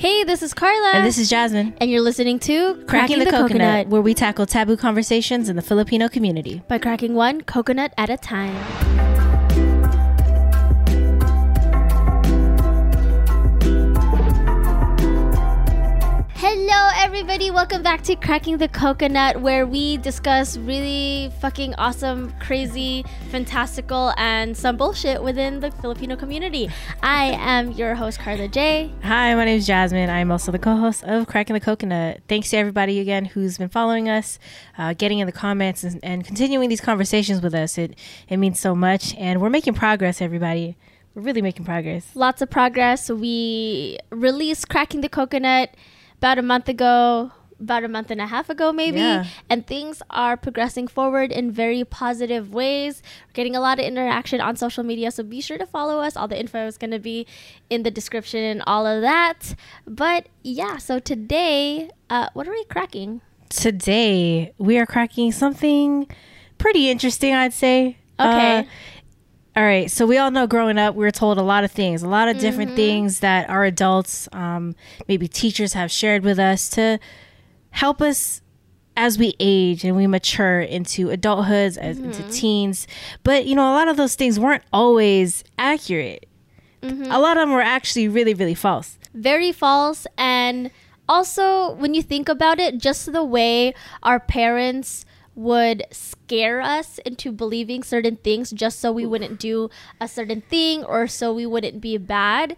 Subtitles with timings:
[0.00, 0.92] Hey, this is Carla.
[0.94, 1.74] And this is Jasmine.
[1.78, 5.50] And you're listening to Cracking, Cracking the, the coconut, coconut, where we tackle taboo conversations
[5.50, 6.62] in the Filipino community.
[6.68, 9.09] By cracking one coconut at a time.
[17.00, 17.50] Everybody.
[17.50, 24.54] Welcome back to Cracking the Coconut, where we discuss really fucking awesome, crazy, fantastical, and
[24.54, 26.68] some bullshit within the Filipino community.
[27.02, 28.92] I am your host, Carla J.
[29.02, 30.10] Hi, my name is Jasmine.
[30.10, 32.20] I'm also the co host of Cracking the Coconut.
[32.28, 34.38] Thanks to everybody again who's been following us,
[34.76, 37.78] uh, getting in the comments, and, and continuing these conversations with us.
[37.78, 37.96] It,
[38.28, 39.14] it means so much.
[39.14, 40.76] And we're making progress, everybody.
[41.14, 42.14] We're really making progress.
[42.14, 43.08] Lots of progress.
[43.08, 45.74] We released Cracking the Coconut
[46.20, 48.98] about a month ago, about a month and a half ago, maybe.
[48.98, 49.24] Yeah.
[49.48, 53.02] And things are progressing forward in very positive ways.
[53.28, 56.16] We're getting a lot of interaction on social media, so be sure to follow us.
[56.16, 57.26] All the info is going to be
[57.70, 59.54] in the description and all of that.
[59.86, 63.22] But yeah, so today, uh, what are we cracking?
[63.48, 66.06] Today, we are cracking something
[66.58, 67.96] pretty interesting, I'd say.
[68.20, 68.58] Okay.
[68.58, 68.64] Uh,
[69.56, 69.90] all right.
[69.90, 72.28] So we all know growing up, we were told a lot of things, a lot
[72.28, 72.76] of different mm-hmm.
[72.76, 74.76] things that our adults, um,
[75.08, 77.00] maybe teachers have shared with us to
[77.70, 78.42] help us
[78.96, 82.06] as we age and we mature into adulthoods, as mm-hmm.
[82.06, 82.86] into teens.
[83.22, 86.26] But, you know, a lot of those things weren't always accurate.
[86.82, 87.10] Mm-hmm.
[87.10, 88.98] A lot of them were actually really, really false.
[89.14, 90.06] Very false.
[90.16, 90.70] And
[91.08, 97.32] also, when you think about it, just the way our parents would scare us into
[97.32, 101.80] believing certain things just so we wouldn't do a certain thing or so we wouldn't
[101.80, 102.56] be bad.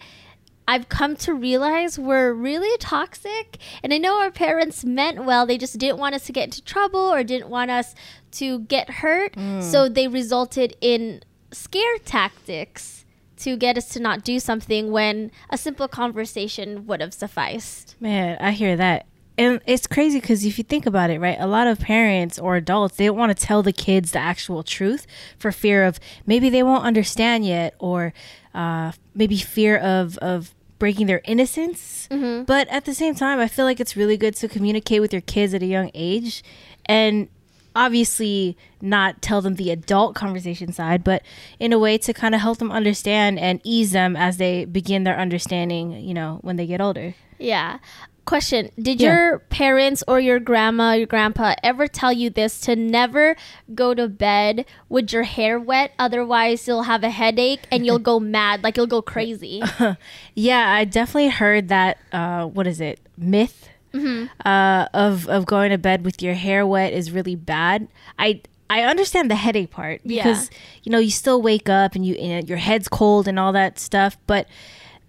[0.66, 3.58] I've come to realize we're really toxic.
[3.82, 5.44] And I know our parents meant well.
[5.44, 7.94] They just didn't want us to get into trouble or didn't want us
[8.32, 9.34] to get hurt.
[9.34, 9.62] Mm.
[9.62, 13.04] So they resulted in scare tactics
[13.38, 17.96] to get us to not do something when a simple conversation would have sufficed.
[18.00, 19.06] Man, I hear that
[19.38, 22.56] and it's crazy because if you think about it, right, a lot of parents or
[22.56, 25.06] adults they don't want to tell the kids the actual truth
[25.38, 28.12] for fear of maybe they won't understand yet, or
[28.54, 32.08] uh, maybe fear of of breaking their innocence.
[32.10, 32.44] Mm-hmm.
[32.44, 35.22] But at the same time, I feel like it's really good to communicate with your
[35.22, 36.44] kids at a young age,
[36.84, 37.28] and
[37.74, 41.22] obviously not tell them the adult conversation side, but
[41.58, 45.04] in a way to kind of help them understand and ease them as they begin
[45.04, 47.14] their understanding, you know, when they get older.
[47.38, 47.78] Yeah
[48.24, 49.08] question did yeah.
[49.08, 53.36] your parents or your grandma your grandpa ever tell you this to never
[53.74, 58.20] go to bed with your hair wet otherwise you'll have a headache and you'll go
[58.20, 59.62] mad like you'll go crazy
[60.34, 64.26] yeah i definitely heard that uh, what is it myth mm-hmm.
[64.46, 68.40] uh, of of going to bed with your hair wet is really bad i
[68.70, 70.58] I understand the headache part because yeah.
[70.84, 73.78] you know you still wake up and you, know, your head's cold and all that
[73.78, 74.48] stuff, but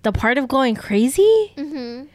[0.02, 2.08] the part of going crazy, mm-hmm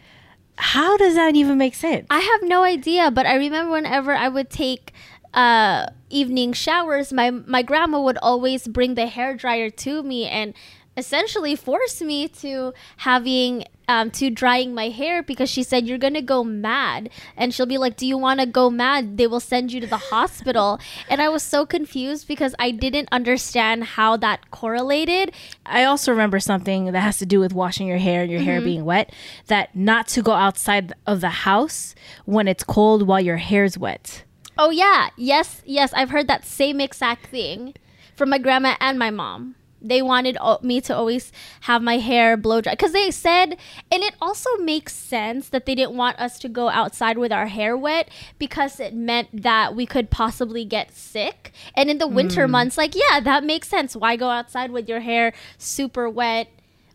[0.59, 2.07] how does that even make sense?
[2.11, 4.93] I have no idea, but I remember whenever I would take
[5.33, 10.55] uh, evening showers, my my grandma would always bring the hair dryer to me and
[10.99, 16.21] essentially force me to having um, to drying my hair because she said you're gonna
[16.21, 17.09] go mad.
[17.37, 19.17] And she'll be like do you want to go mad?
[19.17, 20.79] They will send you to the hospital.
[21.09, 25.33] And i was so confused because i didn't understand how that correlated.
[25.65, 28.51] I also remember something that has to do with washing your hair and your mm-hmm.
[28.51, 29.13] hair being wet
[29.47, 31.95] that not to go outside of the house
[32.25, 34.25] when it's cold while your hair's wet.
[34.59, 35.09] Oh yeah.
[35.17, 35.93] Yes yes.
[35.95, 37.75] I've heard that same exact thing
[38.17, 42.61] from my grandma and my mom they wanted me to always have my hair blow
[42.61, 42.73] dry.
[42.73, 43.57] Because they said
[43.91, 47.47] and it also makes sense that they didn't want us to go outside with our
[47.47, 48.09] hair wet
[48.39, 51.53] because it meant that we could possibly get sick.
[51.75, 52.51] And in the winter mm.
[52.51, 53.97] months like yeah that makes sense.
[53.97, 56.49] Why go outside with your hair super wet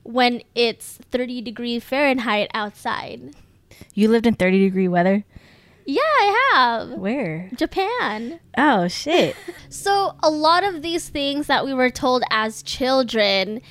[0.04, 3.36] when it's 30 degree fahrenheit outside?
[3.94, 5.24] You lived in 30 degree weather
[5.86, 6.90] yeah, I have.
[6.92, 7.50] Where?
[7.56, 8.40] Japan.
[8.58, 9.36] Oh, shit.
[9.70, 13.62] so, a lot of these things that we were told as children,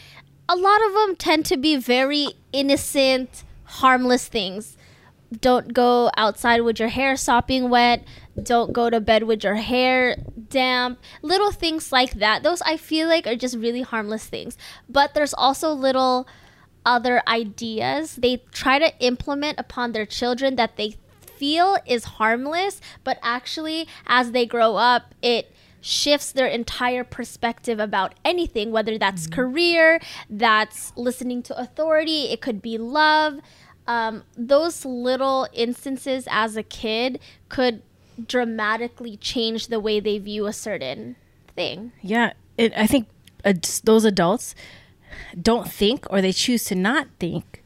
[0.48, 4.76] a lot of them tend to be very innocent, harmless things.
[5.40, 8.04] Don't go outside with your hair sopping wet.
[8.40, 10.16] Don't go to bed with your hair
[10.48, 11.00] damp.
[11.22, 12.42] Little things like that.
[12.42, 14.58] Those I feel like are just really harmless things.
[14.88, 16.26] But there's also little
[16.84, 20.96] other ideas they try to implement upon their children that they
[21.42, 28.14] feel is harmless, but actually, as they grow up, it shifts their entire perspective about
[28.24, 29.34] anything, whether that's mm-hmm.
[29.34, 30.00] career,
[30.30, 33.40] that's listening to authority, it could be love.
[33.88, 37.18] Um, those little instances as a kid
[37.48, 37.82] could
[38.24, 41.16] dramatically change the way they view a certain
[41.56, 41.90] thing.
[42.02, 43.08] Yeah, it, I think
[43.44, 44.54] uh, those adults
[45.40, 47.61] don't think or they choose to not think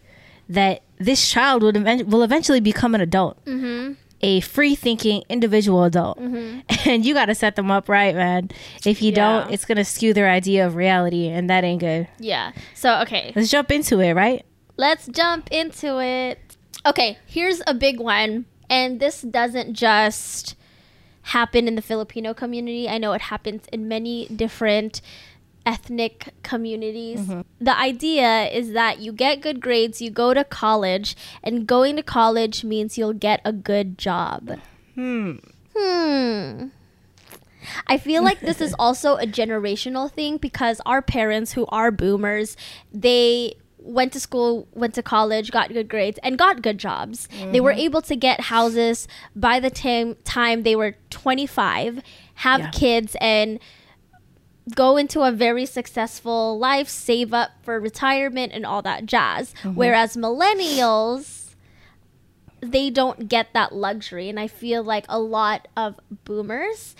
[0.48, 1.76] that this child would
[2.10, 3.44] will eventually become an adult.
[3.44, 3.94] Mm-hmm.
[4.22, 6.18] A free thinking individual adult.
[6.18, 6.60] Mm-hmm.
[6.90, 8.50] And you got to set them up right, man.
[8.84, 12.06] If you don't, it's going to skew their idea of reality, and that ain't good.
[12.20, 12.52] Yeah.
[12.74, 13.32] So, okay.
[13.34, 14.46] Let's jump into it, right?
[14.76, 16.56] Let's jump into it.
[16.86, 18.46] Okay, here's a big one.
[18.70, 20.54] And this doesn't just
[21.22, 22.88] happen in the Filipino community.
[22.88, 25.00] I know it happens in many different
[25.66, 27.28] ethnic communities.
[27.60, 32.02] The idea is that you get good grades, you go to college, and going to
[32.02, 34.58] college means you'll get a good job.
[34.94, 35.32] Hmm.
[35.76, 36.68] Hmm.
[37.88, 42.56] I feel like this is also a generational thing because our parents, who are boomers,
[42.92, 47.28] they went to school, went to college, got good grades, and got good jobs.
[47.52, 52.02] They were able to get houses by the time time they were 25,
[52.36, 52.70] have Yeah.
[52.70, 53.58] kids, and
[54.74, 59.54] go into a very successful life, save up for retirement, and all that jazz.
[59.60, 59.74] Mm-hmm.
[59.74, 61.54] Whereas millennials,
[62.60, 64.28] they don't get that luxury.
[64.28, 66.96] And I feel like a lot of boomers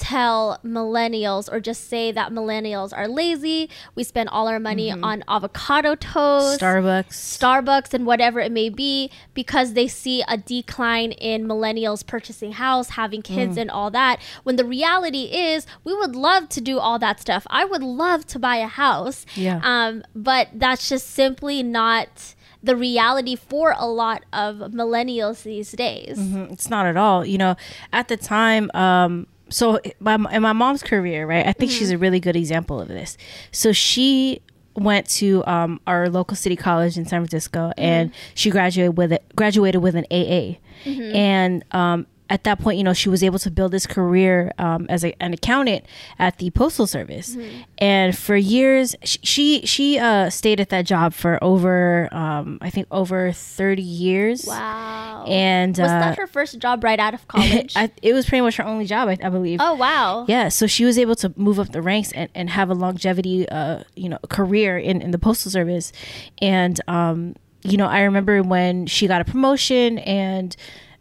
[0.00, 3.68] tell millennials or just say that millennials are lazy.
[3.94, 6.60] We spend all our money on avocado toast.
[6.60, 7.08] Starbucks.
[7.38, 12.90] Starbucks and whatever it may be because they see a decline in millennials purchasing house,
[12.90, 14.20] having kids and all that.
[14.42, 17.46] When the reality is we would love to do all that stuff.
[17.50, 19.26] I would love to buy a house.
[19.36, 19.60] Yeah.
[19.62, 26.18] Um, but that's just simply not the reality for a lot of millennials these days.
[26.18, 27.24] Mhm, It's not at all.
[27.24, 27.56] You know,
[27.92, 31.46] at the time, um, so my, in my mom's career, right?
[31.46, 33.18] I think she's a really good example of this.
[33.52, 34.40] So she
[34.74, 39.24] went to um, our local city college in San Francisco, and she graduated with it.
[39.36, 40.56] Graduated with an AA,
[40.86, 44.86] and um, at that point, you know, she was able to build this career um,
[44.88, 45.84] as a, an accountant
[46.18, 47.36] at the postal service,
[47.78, 52.86] and for years, she she uh, stayed at that job for over, um, I think,
[52.90, 54.44] over thirty years.
[54.46, 55.24] Wow.
[55.26, 57.74] And was uh, that her first job right out of college?
[57.76, 59.58] I, it was pretty much her only job, I, I believe.
[59.60, 60.24] oh wow.
[60.28, 63.48] Yeah, so she was able to move up the ranks and, and have a longevity,
[63.48, 65.92] uh, you know, career in, in the postal service.
[66.40, 70.56] And, um, you know, I remember when she got a promotion and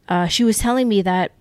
[0.09, 1.31] uh, she was telling me that,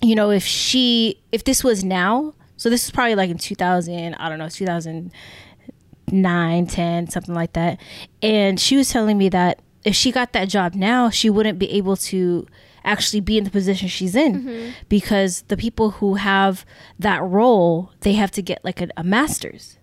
[0.00, 4.14] you know, if she, if this was now, so this is probably like in 2000,
[4.14, 7.80] I don't know, 2009, 10, something like that.
[8.22, 11.70] And she was telling me that if she got that job now, she wouldn't be
[11.72, 12.46] able to
[12.84, 16.64] actually be in the position she's in because the people who have
[16.98, 19.78] that role, they have to get like a, a master's.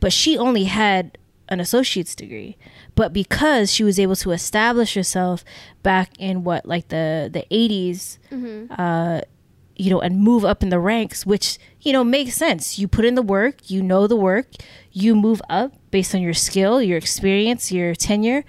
[0.00, 1.18] But she only had
[1.48, 2.56] an associate's degree.
[2.94, 5.44] But because she was able to establish herself
[5.82, 8.18] back in what, like the, the 80s,
[8.78, 9.20] uh,
[9.76, 12.78] you know, and move up in the ranks, which, you know, makes sense.
[12.78, 14.46] You put in the work, you know the work,
[14.92, 18.44] you move up based on your skill, your experience, your tenure.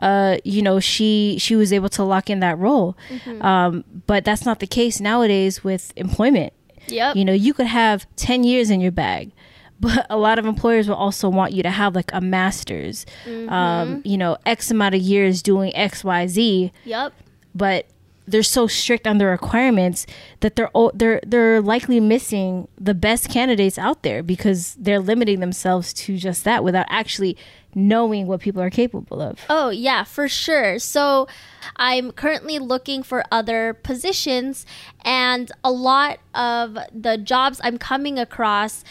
[0.00, 2.96] Uh, you know, she she was able to lock in that role.
[3.40, 6.52] Um, but that's not the case nowadays with employment.
[6.88, 7.16] Yep.
[7.16, 9.32] You know, you could have 10 years in your bag,
[9.80, 13.04] but a lot of employers will also want you to have like a master's,
[13.48, 17.12] um, you know, X amount of years doing X, Y, Z Yep.
[17.54, 17.86] but
[18.28, 20.04] they're so strict on the requirements
[20.40, 25.92] that they're they're they're likely missing the best candidates out there because they're limiting themselves
[25.92, 27.36] to just that without actually
[27.72, 29.38] knowing what people are capable of.
[29.50, 30.78] Oh, yeah, for sure.
[30.80, 31.28] So
[31.76, 34.64] I'm currently looking for other positions,
[35.04, 38.82] and a lot of the jobs I'm coming across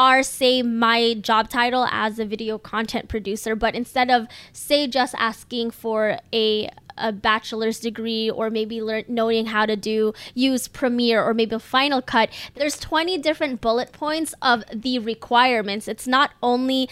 [0.00, 5.14] are say my job title as a video content producer but instead of say just
[5.18, 11.22] asking for a a bachelor's degree or maybe learn knowing how to do use premiere
[11.22, 15.86] or maybe final cut there's 20 different bullet points of the requirements.
[15.86, 16.88] It's not only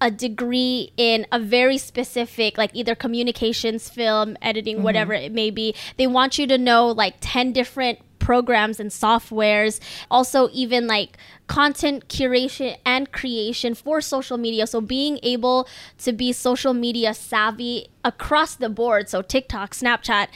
[0.00, 4.84] a degree in a very specific like either communications film editing mm-hmm.
[4.84, 5.74] whatever it may be.
[5.96, 9.80] They want you to know like 10 different programs and softwares.
[10.10, 11.16] Also even like
[11.46, 14.66] content curation and creation for social media.
[14.66, 15.66] So being able
[16.04, 20.28] to be social media savvy across the board so tiktok snapchat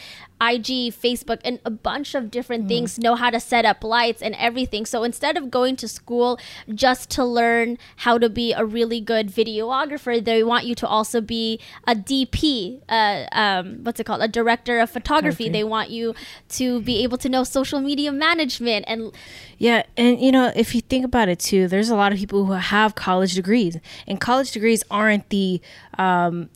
[0.42, 4.35] IG, Facebook, and a bunch of different things know how to set up lights and
[4.35, 4.85] everything.
[4.85, 6.38] So instead of going to school
[6.75, 11.21] just to learn how to be a really good videographer, they want you to also
[11.21, 14.21] be a DP, uh, um, what's it called?
[14.21, 15.12] A director of photography.
[15.12, 15.49] Photography.
[15.50, 16.14] They want you
[16.50, 19.12] to be able to know social media management and
[19.59, 22.47] Yeah, and you know, if you think about it too, there's a lot of people
[22.47, 23.76] who have college degrees,
[24.09, 25.61] and college degrees aren't the
[25.99, 26.50] um,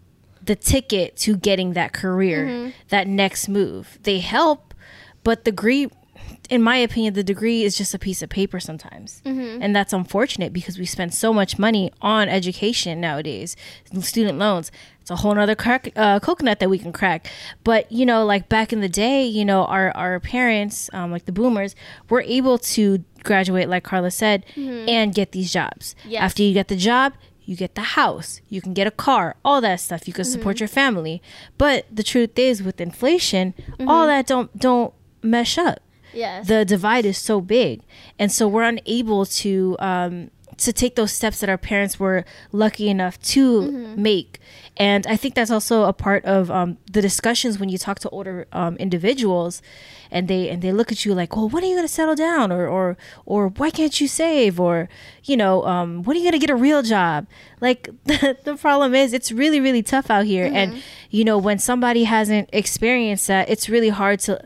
[0.47, 3.99] the ticket to getting that career, that next move.
[4.03, 4.75] They help,
[5.23, 5.91] but the degree
[6.49, 9.21] in my opinion, the degree is just a piece of paper sometimes.
[9.62, 13.57] And that's unfortunate because we spend so much money on education nowadays,
[14.00, 14.71] student loans.
[15.00, 17.29] It's a whole nother crack, uh, coconut that we can crack.
[17.65, 21.26] But, you know, like back in the day, you know, our, our parents, um, like
[21.26, 21.75] the boomers,
[22.09, 25.95] were able to graduate, like Carla said, and get these jobs.
[26.05, 26.23] Yes.
[26.23, 27.12] After you get the job,
[27.47, 30.07] you get the house, you can get a car, all that stuff.
[30.07, 30.65] You can support mm-hmm.
[30.65, 31.23] your family.
[31.57, 34.09] But the truth is, with inflation, all mm-hmm.
[34.09, 35.81] that don't don't mesh up.
[36.12, 36.49] Yes.
[36.49, 37.83] the divide is so big.
[38.19, 42.88] And so we're unable to um to take those steps that our parents were lucky
[42.88, 44.03] enough to mm-hmm.
[44.03, 44.41] make
[44.76, 48.09] and i think that's also a part of um, the discussions when you talk to
[48.11, 49.62] older um, individuals
[50.11, 52.14] and they and they look at you like well when are you going to settle
[52.14, 52.52] down?
[52.52, 54.61] Or or or why can't you save?
[54.61, 54.88] Or
[55.25, 57.26] you know um, when are you going to get a real job?
[57.61, 60.50] Like the, the problem is it's really really tough out here.
[60.52, 64.42] And you know when somebody hasn't experienced that it's really hard to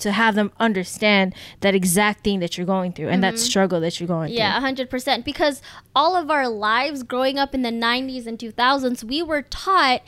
[0.00, 3.42] to have them understand that exact thing that you're going through and that mm-hmm.
[3.42, 4.36] struggle that you're going through.
[4.36, 5.24] Yeah, 100%.
[5.24, 5.62] Because
[5.94, 10.02] all of our lives growing up in the 90s and 2000s, we were taught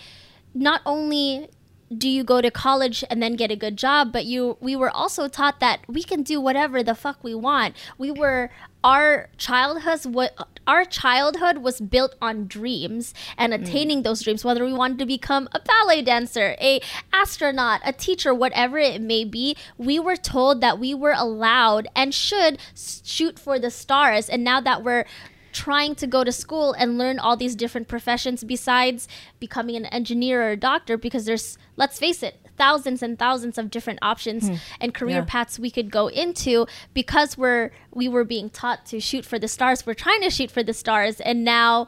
[0.55, 1.49] not only
[1.97, 4.91] do you go to college and then get a good job, but you we were
[4.91, 7.77] also taught that we can do whatever the fuck we want.
[7.99, 8.51] We were
[8.83, 10.35] our childhoods what
[10.66, 13.62] our childhood was built on dreams and hmm.
[13.62, 16.81] attaining those dreams whether we wanted to become a ballet dancer a
[17.12, 22.14] astronaut a teacher whatever it may be we were told that we were allowed and
[22.14, 24.28] should shoot for the stars.
[24.28, 25.04] And now that we're
[25.52, 29.07] trying to go to school and learn all these different professions besides
[29.38, 33.71] becoming an engineer or a doctor because there's let's face it thousands and thousands of
[33.71, 34.54] different options hmm.
[34.81, 35.33] and career Yeah.
[35.35, 39.49] paths we could go into because we're we were being taught to shoot for the
[39.49, 39.85] stars.
[39.85, 41.21] We're trying to shoot for the stars.
[41.21, 41.87] And now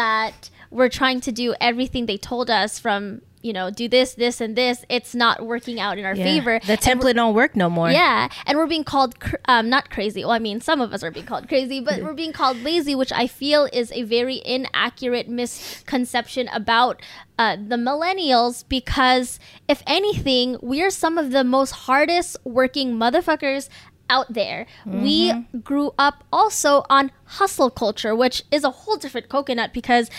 [0.00, 4.40] that we're trying to do everything they told us from you know do this this
[4.40, 6.24] and this it's not working out in our Yeah.
[6.30, 9.84] favor the template don't work no more yeah, and we're being called cr- um, not
[9.90, 10.20] crazy.
[10.24, 12.94] Well, I mean, some of us are being called crazy, but we're being called lazy,
[12.94, 17.00] which I feel is a very inaccurate misconception about
[17.38, 18.64] uh, the millennials.
[18.68, 19.38] Because
[19.68, 23.68] if anything, we are some of the most hardest working motherfuckers
[24.08, 24.66] out there.
[24.86, 30.10] We grew up also on hustle culture, which is a whole different coconut because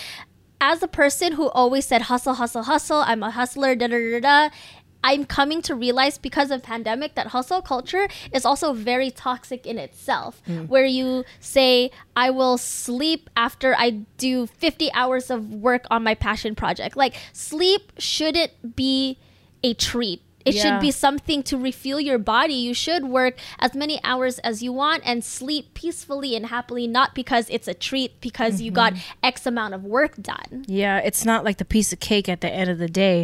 [0.59, 4.19] as a person who always said hustle, hustle, hustle, I'm a hustler, da da da
[4.19, 4.55] da.
[5.03, 9.77] I'm coming to realize because of pandemic that hustle culture is also very toxic in
[9.77, 10.41] itself.
[10.45, 10.65] Hmm.
[10.65, 16.15] Where you say, I will sleep after I do 50 hours of work on my
[16.15, 16.97] passion project.
[16.97, 19.17] Like sleep shouldn't be
[19.63, 20.21] a treat.
[20.47, 20.61] It Yeah.
[20.63, 22.53] should be something to refuel your body.
[22.67, 27.09] You should work as many hours as you want and sleep peacefully and happily, not
[27.13, 30.65] because it's a treat, because you got X amount of work done.
[30.67, 33.19] yeah it's not like the piece of cake at the end of the day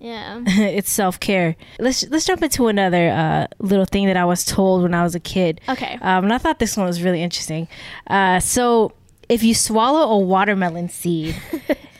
[0.00, 0.42] Yeah.
[0.78, 4.94] it's self-care let's let's jump into another uh, little thing that i was told when
[4.94, 5.94] i was a kid Okay.
[6.08, 7.68] um, and i thought this one was really interesting
[8.16, 8.92] uh, so
[9.28, 11.34] if you swallow a watermelon seed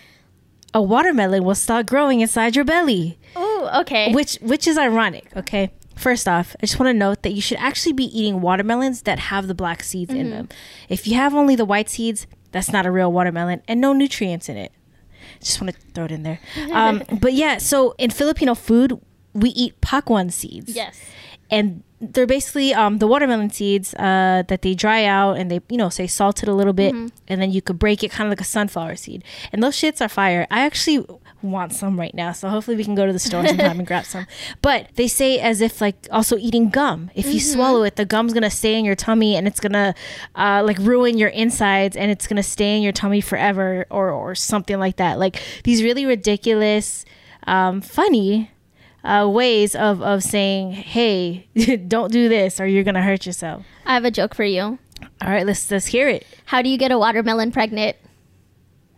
[0.74, 3.18] a watermelon will start growing inside your belly
[3.72, 4.12] Oh, okay.
[4.12, 5.72] which which is ironic okay?
[5.96, 9.18] First off i just want to note that you should actually be eating watermelons that
[9.30, 10.48] have the black seeds in them.
[10.88, 14.48] If you have only the white seeds that's not a real watermelon and no nutrients
[14.48, 14.72] in it.
[15.40, 16.40] Just want to throw it in there.
[16.72, 19.00] Um, but yeah so in filipino food
[19.34, 20.74] we eat pakwan seeds.
[20.74, 20.98] Yes.
[21.50, 25.78] and they're basically um, the watermelon seeds uh, that they dry out and they you
[25.78, 26.92] know say salted a little bit
[27.28, 29.24] and then you could break it kind of like a sunflower seed.
[29.52, 30.46] And those shits are fire.
[30.50, 31.06] I actually
[31.50, 34.04] want some right now so hopefully we can go to the store sometime and grab
[34.04, 34.26] some
[34.62, 38.32] but they say as if like also eating gum if you swallow it the gum's
[38.32, 39.94] gonna stay in your tummy and it's gonna
[40.34, 44.34] uh, like ruin your insides and it's gonna stay in your tummy forever or or
[44.34, 47.04] something like that like these really ridiculous
[47.46, 48.50] um, funny
[49.04, 51.46] uh, ways of, of saying, hey,
[51.88, 53.64] don't do this or you're going to hurt yourself.
[53.84, 54.78] I have a joke for you.
[55.20, 56.26] All right, let's, let's hear it.
[56.46, 57.96] How do you get a watermelon pregnant?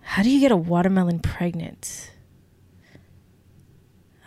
[0.03, 2.12] How do you get a watermelon pregnant?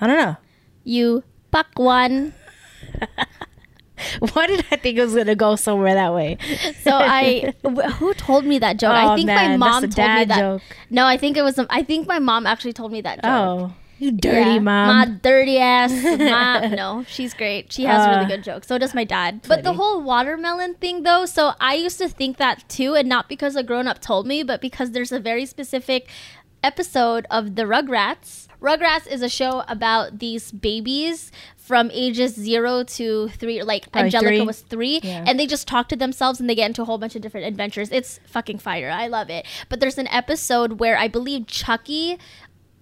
[0.01, 0.37] I don't know.
[0.83, 2.33] You buck one.
[4.33, 6.37] Why did I think it was going to go somewhere that way?
[6.83, 7.53] So I,
[7.97, 8.91] who told me that joke?
[8.93, 10.37] I Oh, think my man, that's mom told me that.
[10.37, 10.61] joke.
[10.89, 11.59] No, I think it was.
[11.69, 13.25] I think my mom actually told me that joke.
[13.25, 14.59] Oh, you dirty Yeah.
[14.59, 14.87] mom.
[14.87, 16.71] My dirty ass mom.
[16.71, 17.73] No, she's great.
[17.73, 18.67] She has Uh, really good jokes.
[18.67, 19.41] So does my dad.
[19.45, 23.27] But the whole watermelon thing, though, so I used to think that too, and not
[23.27, 26.07] because a grown up told me, but because there's a very specific
[26.63, 28.47] episode of the Rugrats.
[28.61, 33.61] Rugrats is a show about these babies from ages zero to three.
[33.63, 34.41] Like Probably Angelica three.
[34.45, 35.23] was three, Yeah.
[35.27, 37.47] and they just talk to themselves and they get into a whole bunch of different
[37.47, 37.89] adventures.
[37.91, 38.89] It's fucking fire.
[38.89, 39.45] I love it.
[39.69, 42.17] But there's an episode where I believe Chucky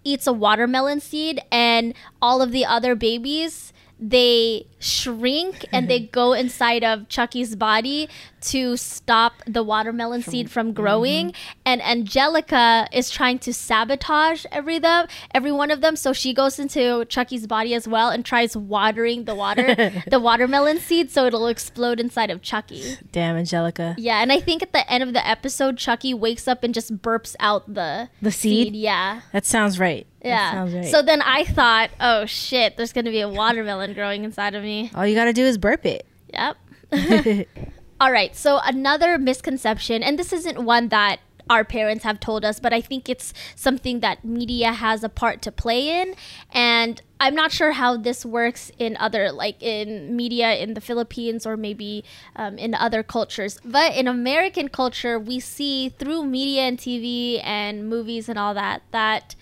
[0.03, 6.33] eats a watermelon seed and all of the other babies they shrink and they go
[6.33, 10.81] inside of Chucky's body to stop the watermelon seed from mm-hmm.
[10.81, 11.33] growing.
[11.65, 15.95] And Angelica is trying to sabotage every them, every one of them.
[15.95, 19.75] So she goes into Chucky's body as well and tries watering the water,
[20.07, 22.97] the watermelon seed, so it'll explode inside of Chucky.
[23.11, 23.95] Damn, Angelica.
[23.97, 27.01] Yeah, and I think at the end of the episode, Chucky wakes up and just
[27.01, 28.75] burps out the The seed?
[28.75, 29.21] Yeah.
[29.31, 30.05] That sounds right.
[30.21, 30.51] That Yeah.
[30.51, 30.85] sounds right.
[30.85, 34.66] So then I thought, oh shit, there's gonna be a watermelon growing inside of me.
[34.95, 36.05] All you gotta do is burp it.
[36.33, 36.57] Yep.
[37.99, 38.35] All right.
[38.35, 41.19] So another misconception, and this isn't one that
[41.49, 45.41] our parents have told us, but I think it's something that media has a part
[45.43, 46.15] to play in.
[46.51, 51.45] And I'm not sure how this works in other, like in media in the Philippines
[51.45, 52.03] or maybe
[52.35, 53.59] um, in other cultures.
[53.63, 58.81] But in American culture, we see through media and TV and movies and all that,
[58.91, 59.35] that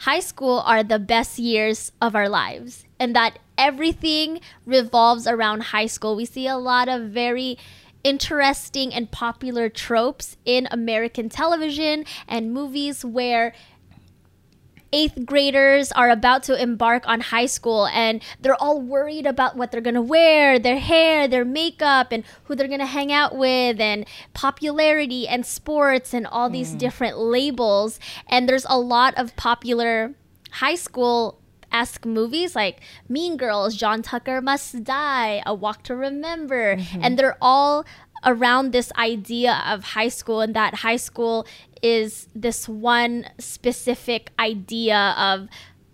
[0.00, 5.86] high school are the best years of our lives and that everything revolves around high
[5.86, 6.16] school.
[6.16, 7.58] We see a lot of very
[8.04, 13.52] interesting and popular tropes in American television and movies where
[14.92, 19.70] eighth graders are about to embark on high school and they're all worried about what
[19.70, 23.36] they're going to wear, their hair, their makeup, and who they're going to hang out
[23.36, 26.78] with, and popularity and sports and all these mm.
[26.78, 27.98] different labels.
[28.28, 30.14] And there's a lot of popular
[30.52, 31.40] high school
[31.72, 37.00] esque movies like Mean Girls, John Tucker Must Die, A Walk to Remember, mm-hmm.
[37.02, 37.84] and they're all
[38.24, 41.46] around this idea of high school and that high school
[41.82, 45.48] is this one specific idea of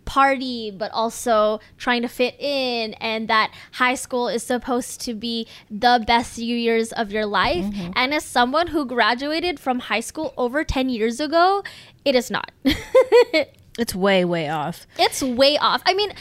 [0.04, 5.46] party but also trying to fit in and that high school is supposed to be
[5.70, 7.64] the best few years of your life.
[7.64, 7.92] Mm-hmm.
[7.94, 11.62] And as someone who graduated from high school over 10 years ago
[12.04, 12.50] it is not
[13.78, 14.86] It's way, way off.
[14.98, 15.82] it's way off.
[15.86, 16.12] I mean,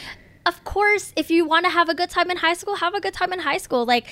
[0.46, 3.00] of course, if you want to have a good time in high school, have a
[3.00, 3.84] good time in high school.
[3.84, 4.06] Like,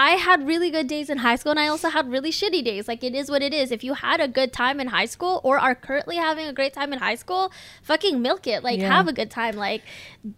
[0.00, 2.86] I had really good days in high school, and I also had really shitty days.
[2.86, 3.72] Like, it is what it is.
[3.72, 6.72] If you had a good time in high school or are currently having a great
[6.72, 7.52] time in high school,
[7.82, 8.62] fucking milk it.
[8.62, 8.92] Like, Yeah.
[8.94, 9.56] have a good time.
[9.56, 9.82] Like,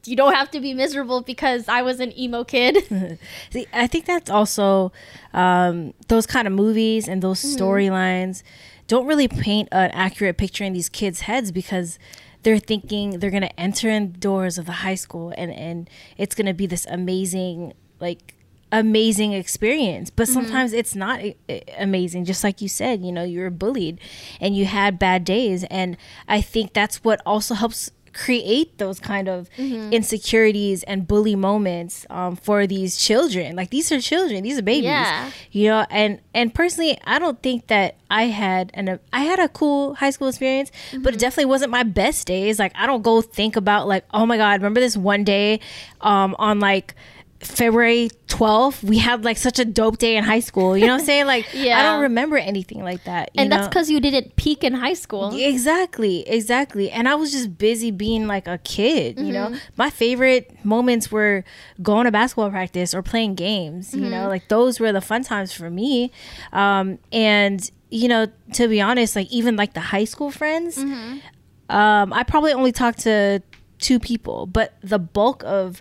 [0.06, 3.18] you don't have to be miserable because I was an emo kid.
[3.50, 4.92] See, I think that's also
[5.34, 8.42] um, those kind of movies and those storylines
[8.88, 11.98] don't really paint an accurate picture in these kids' heads because
[12.42, 16.54] they're thinking they're gonna enter in doors of the high school and and it's gonna
[16.54, 18.34] be this amazing like
[18.72, 20.10] amazing experience.
[20.10, 20.34] But mm-hmm.
[20.34, 22.24] sometimes it's not a- a- amazing.
[22.24, 24.00] Just like you said you know you were bullied
[24.40, 25.64] and you had bad days.
[25.64, 25.96] And
[26.28, 29.48] i think that's what also helps create those kind of
[29.94, 33.54] insecurities and bully moments um, for these children.
[33.56, 34.42] Like these are children.
[34.42, 34.84] These are babies.
[34.84, 35.30] Yeah.
[35.52, 39.48] you know and and personally i don't think that i had an i had a
[39.48, 40.70] cool high school experience
[41.02, 42.58] but it definitely wasn't my best days.
[42.58, 45.60] Like i don't go think about like oh my god remember this one day
[46.00, 46.94] um on like
[47.40, 50.76] February 12th, we had like such a dope day in high school.
[50.76, 51.26] You know what I'm saying?
[51.26, 51.78] Like, yeah.
[51.78, 53.30] I don't remember anything like that.
[53.34, 55.34] you and that's because you didn't peak in high school.
[55.34, 56.90] Exactly, exactly.
[56.90, 59.32] And I was just busy being like a kid, you Mm-hmm.
[59.32, 59.58] know.
[59.76, 61.44] My favorite moments were
[61.82, 64.10] going to basketball practice or playing games, you Mm-hmm.
[64.10, 66.12] know, like those were the fun times for me.
[66.52, 71.74] Um, and you know, to be honest, like even like the high school friends, Mm-hmm.
[71.74, 73.40] um, I probably only talked to
[73.78, 75.80] two people, but the bulk of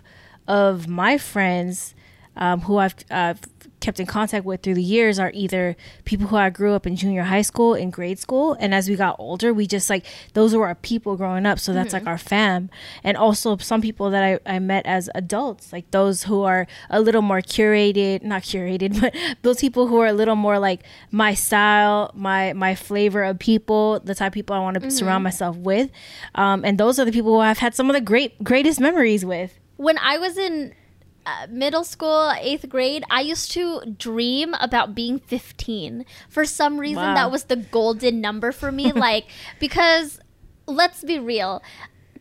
[0.50, 1.94] of my friends
[2.36, 3.34] um, who I've uh,
[3.80, 6.96] kept in contact with through the years are either people who I grew up in
[6.96, 10.54] junior high school and grade school, and as we got older, we just like those
[10.54, 12.68] were our people growing up, so that's like our fam,
[13.02, 17.00] and also some people that I, I met as adults, like those who are a
[17.00, 21.34] little more curated, not curated, but those people who are a little more like my
[21.34, 25.56] style, my my flavor of people, the type of people I want to surround myself
[25.56, 25.90] with,
[26.34, 29.24] um, and those are the people who I've had some of the great greatest memories
[29.24, 29.58] with.
[29.80, 30.74] When I was in
[31.24, 36.04] uh, middle school, eighth grade, I used to dream about being 15.
[36.28, 37.14] For some reason, Wow.
[37.14, 38.92] that was the golden number for me.
[39.08, 39.24] like,
[39.58, 40.20] because
[40.66, 41.62] let's be real,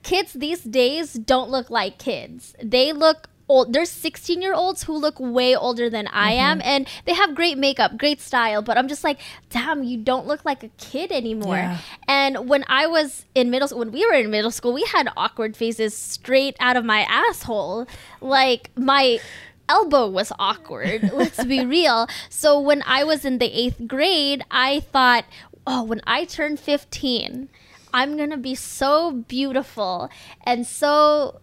[0.03, 2.55] kids these days don't look like kids.
[2.63, 3.73] They look old.
[3.73, 6.67] There's 16 year olds who look way older than I am, mm-hmm.
[6.67, 10.45] and they have great makeup, great style, but I'm just like, damn, you don't look
[10.45, 11.57] like a kid anymore.
[11.57, 11.79] Yeah.
[12.07, 15.09] And when I was in middle school, when we were in middle school, we had
[15.17, 17.87] awkward faces straight out of my asshole.
[18.21, 19.19] Like my
[19.67, 21.11] elbow was awkward.
[21.13, 22.07] Let's be real.
[22.29, 25.25] So when I was in the 8th grade, I thought,
[25.65, 27.49] "Oh, when I turn 15,
[27.93, 30.09] I'm going to be so beautiful
[30.43, 31.41] and so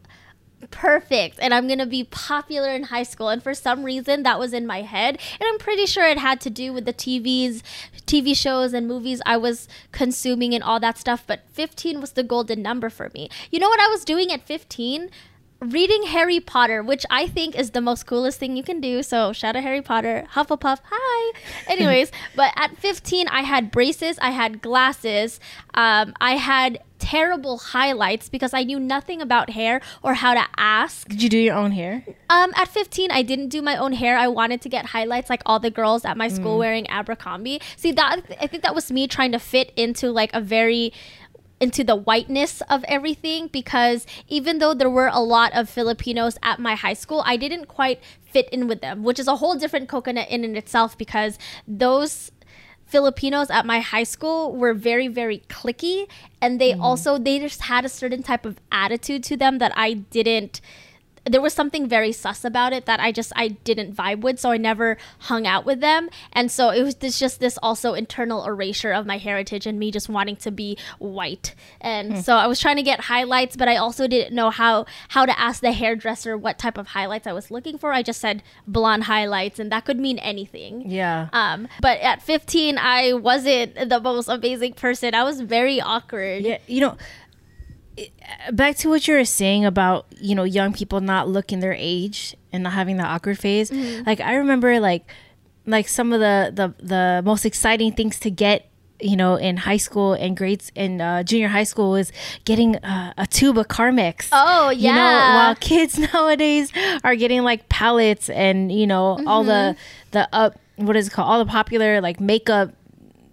[0.71, 3.29] perfect and I'm going to be popular in high school.
[3.29, 5.19] And for some reason that was in my head.
[5.39, 7.63] And I'm pretty sure it had to do with the TVs,
[8.07, 12.23] TV shows and movies I was consuming and all that stuff, but 15 was the
[12.23, 13.29] golden number for me.
[13.51, 15.11] You know what I was doing at 15?
[15.61, 19.03] Reading Harry Potter, which I think is the most coolest thing you can do.
[19.03, 21.39] So shout out Harry Potter, Hufflepuff, hi.
[21.69, 25.41] Anyways, but at 15, I had braces, I had glasses,
[25.75, 31.09] um, I had terrible highlights because I knew nothing about hair or how to ask.
[31.09, 32.05] Did you do your own hair?
[32.31, 34.17] Um, at 15, I didn't do my own hair.
[34.17, 37.61] I wanted to get highlights like all the girls at my school wearing Abercrombie.
[37.77, 40.93] See that I think that was me trying to fit into like a very
[41.61, 46.59] into the whiteness of everything because even though there were a lot of Filipinos at
[46.59, 49.89] my high school, I didn't quite fit in with them, which is a whole different
[49.89, 52.31] coconut in and itself because those
[52.87, 56.09] Filipinos at my high school were very very clicky
[56.41, 56.83] and they mm-hmm.
[56.83, 60.61] also they just had a certain type of attitude to them that I didn't
[61.27, 64.51] there was something very sus about it that I just I didn't vibe with, so
[64.51, 66.09] I never hung out with them.
[66.33, 69.91] And so it was this just this also internal erasure of my heritage and me
[69.91, 71.55] just wanting to be white.
[71.81, 75.27] And so I was trying to get highlights, but I also didn't know how how
[75.27, 77.93] to ask the hairdresser what type of highlights I was looking for.
[77.93, 80.89] I just said blonde highlights, and that could mean anything.
[80.89, 81.29] Yeah.
[81.33, 85.15] Um, but at 15, I wasn't the most amazing person.
[85.15, 86.45] I was very awkward.
[86.45, 86.97] Yeah, you know,
[88.53, 92.37] back to what you were saying about you know young people not looking their age
[92.53, 93.71] and not having the awkward phase.
[94.07, 95.05] Like I remember, like
[95.67, 98.69] like some of the the the most exciting things to get.
[98.99, 102.11] You know, in high school and grades in uh, junior high school was
[102.47, 104.31] getting uh, a tube of Carmex.
[104.33, 105.35] Oh You know, yeah.
[105.35, 106.73] while kids nowadays
[107.05, 109.77] are getting like palettes and you know all the
[110.13, 112.73] the up what is it called all the popular like makeup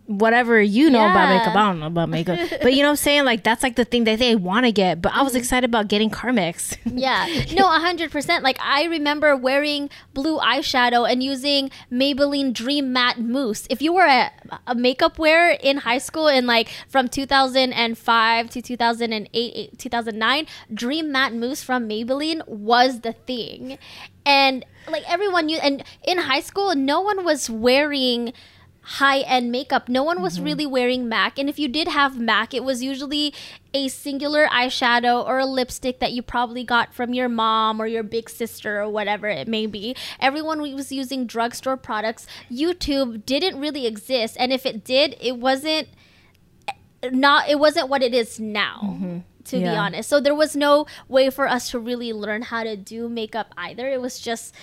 [0.06, 1.56] whatever you know about makeup.
[1.56, 3.26] I don't know about makeup, but you know what I'm saying.
[3.26, 5.02] Like that's like the thing that they want to get.
[5.02, 5.39] But I was mm-hmm.
[5.39, 6.78] excited about getting Carmex.
[6.96, 8.44] Yeah, no, hundred percent.
[8.44, 13.66] Like I remember wearing blue eyeshadow and using Maybelline Dream Matte Mousse.
[13.70, 14.32] If you were a,
[14.68, 21.34] a makeup wearer in high school in like from 2005 to 2008, 2009, Dream Matte
[21.34, 23.80] Mousse from Maybelline was the thing,
[24.26, 25.58] and like everyone knew.
[25.58, 28.34] And in high school, no one was wearing
[28.84, 29.88] high end makeup.
[29.88, 30.46] No one was mm-hmm.
[30.46, 31.39] really wearing MAC.
[31.39, 33.34] And if you did have MAC, it was usually
[33.74, 38.04] a singular eyeshadow or a lipstick that you probably got from your mom or your
[38.04, 39.96] big sister or whatever it may be.
[40.19, 42.28] Everyone was using drugstore products.
[42.52, 44.36] YouTube didn't really exist.
[44.39, 45.88] And if it did, it wasn't
[47.12, 48.80] not it wasn't what it is now.
[48.84, 49.17] Mm-hmm.
[49.46, 50.08] To be honest.
[50.08, 53.89] So there was no way for us to really learn how to do makeup either.
[53.89, 54.56] It was just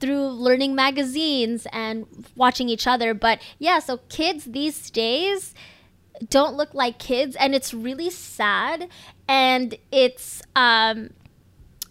[0.00, 2.06] through learning magazines and
[2.36, 3.14] watching each other.
[3.14, 5.54] But yeah, so kids these days
[6.30, 8.88] don't look like kids, and it's really sad.
[9.28, 11.10] And it's um,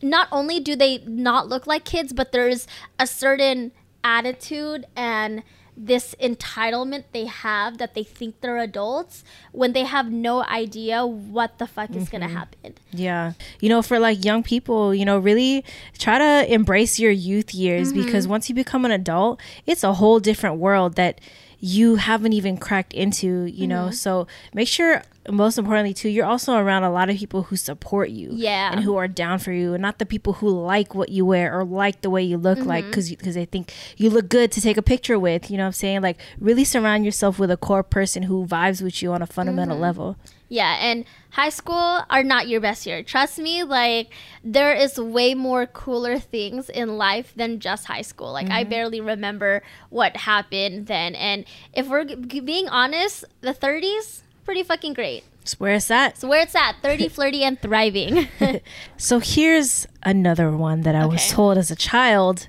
[0.02, 2.67] not only do they not look like kids, but there's
[3.00, 3.72] a certain
[4.04, 5.43] attitude and
[5.80, 11.60] this entitlement they have that they think they're adults when they have no idea what
[11.60, 12.36] the fuck is gonna mm-hmm.
[12.36, 12.74] happen.
[12.92, 13.34] Yeah.
[13.60, 15.63] You know, for like young people, you know, really
[16.00, 18.04] try to embrace your youth years mm-hmm.
[18.06, 21.22] because once you become an adult, it's a whole different world that
[21.60, 23.86] you haven't even cracked into, you know.
[23.86, 23.93] Mm-hmm.
[23.93, 28.10] So make sure most importantly too, you're also around a lot of people who support
[28.10, 28.30] you.
[28.32, 28.72] Yeah.
[28.72, 31.58] And who are down for you and not the people who like what you wear
[31.58, 32.91] or like the way you look like mm-hmm.
[32.91, 35.67] because because they think you look good to take a picture with, you know what
[35.67, 36.02] I'm saying?
[36.02, 39.76] Like really surround yourself with a core person who vibes with you on a fundamental
[39.76, 39.84] mm-hmm.
[39.84, 40.17] level.
[40.50, 43.04] Yeah, and high school are not your best year.
[43.04, 48.32] Trust me, like there is way more cooler things in life than just high school.
[48.32, 48.70] Like I mm-hmm.
[48.70, 51.16] barely remember what happened then.
[51.16, 55.26] And if we're g- being honest, the 30s pretty fucking great.
[55.42, 56.18] It's where it's at.
[56.18, 58.28] So where it's at, 30, flirty and thriving.
[58.98, 62.48] So here's another one that I was told as a child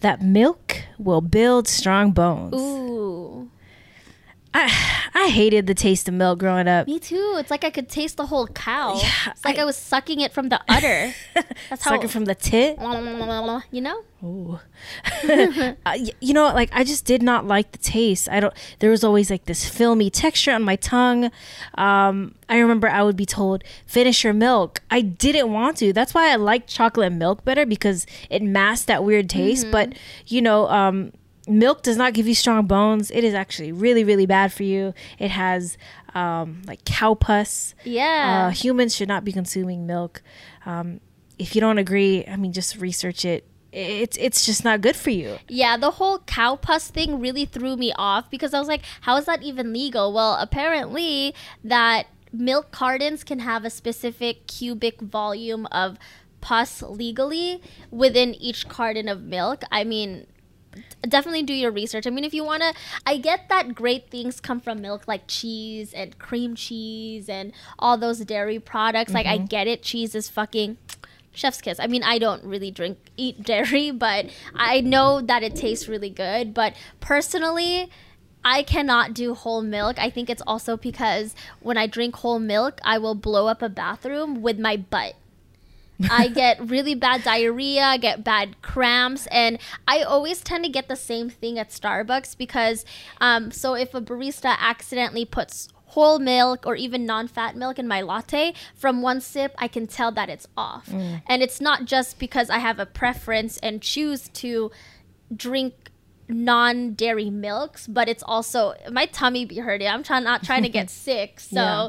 [0.00, 2.54] that milk will build strong bones.
[2.54, 3.50] Ooh.
[4.52, 4.68] I
[5.22, 6.86] I hated the taste of milk growing up.
[6.86, 7.34] Me too.
[7.36, 8.94] It's like I could taste the whole cow.
[8.94, 11.12] Yeah, it's like I, I- was sucking it from the udder.
[11.68, 12.78] That's how Sucking from the tit.
[13.70, 14.02] you know?
[14.24, 14.58] Ooh.
[15.86, 18.30] uh, you know, like I just did not like the taste.
[18.30, 18.54] I don't.
[18.78, 21.30] There was always like this filmy texture on my tongue.
[21.74, 25.92] Um, I remember I would be told, "Finish your milk." I didn't want to.
[25.92, 29.70] That's why I like chocolate milk better because it masked that weird taste.
[29.70, 29.94] But
[30.26, 31.12] you know, um,
[31.48, 33.10] milk does not give you strong bones.
[33.10, 34.94] It is actually really, really bad for you.
[35.18, 35.78] It has
[36.14, 37.74] um, like cow pus.
[37.84, 38.48] Yeah.
[38.48, 40.22] Uh, humans should not be consuming milk.
[40.66, 41.00] Um,
[41.38, 43.46] if you don't agree, I mean, just research it.
[43.72, 45.38] It's it's just not good for you.
[45.48, 49.16] Yeah, the whole cow pus thing really threw me off because I was like, how
[49.16, 50.12] is that even legal?
[50.12, 55.98] Well, apparently that milk cartons can have a specific cubic volume of
[56.40, 59.62] pus legally within each carton of milk.
[59.70, 60.26] I mean,
[61.08, 62.06] definitely do your research.
[62.06, 62.74] I mean, if you want to,
[63.06, 67.96] I get that great things come from milk like cheese and cream cheese and all
[67.96, 69.12] those dairy products.
[69.12, 69.46] Like, I mm-hmm.
[69.46, 69.82] get it.
[69.82, 70.76] Cheese is fucking
[71.32, 71.80] chef's kiss.
[71.80, 76.10] I mean, I don't really drink eat dairy, but I know that it tastes really
[76.10, 76.54] good.
[76.54, 77.90] But personally,
[78.44, 79.98] I cannot do whole milk.
[79.98, 83.68] I think it's also because when I drink whole milk, I will blow up a
[83.68, 85.14] bathroom with my butt.
[86.10, 90.88] I get really bad diarrhea, I get bad cramps, and I always tend to get
[90.88, 92.84] the same thing at Starbucks because,
[93.20, 98.00] um, so if a barista accidentally puts whole milk or even non-fat milk in my
[98.00, 100.88] latte from one sip i can tell that it's off.
[101.26, 104.70] And it's not just because i have a preference and choose to
[105.34, 105.74] drink
[106.30, 110.88] non-dairy milks but it's also my tummy be hurting i'm trying not trying to get
[111.08, 111.88] sick so Yeah.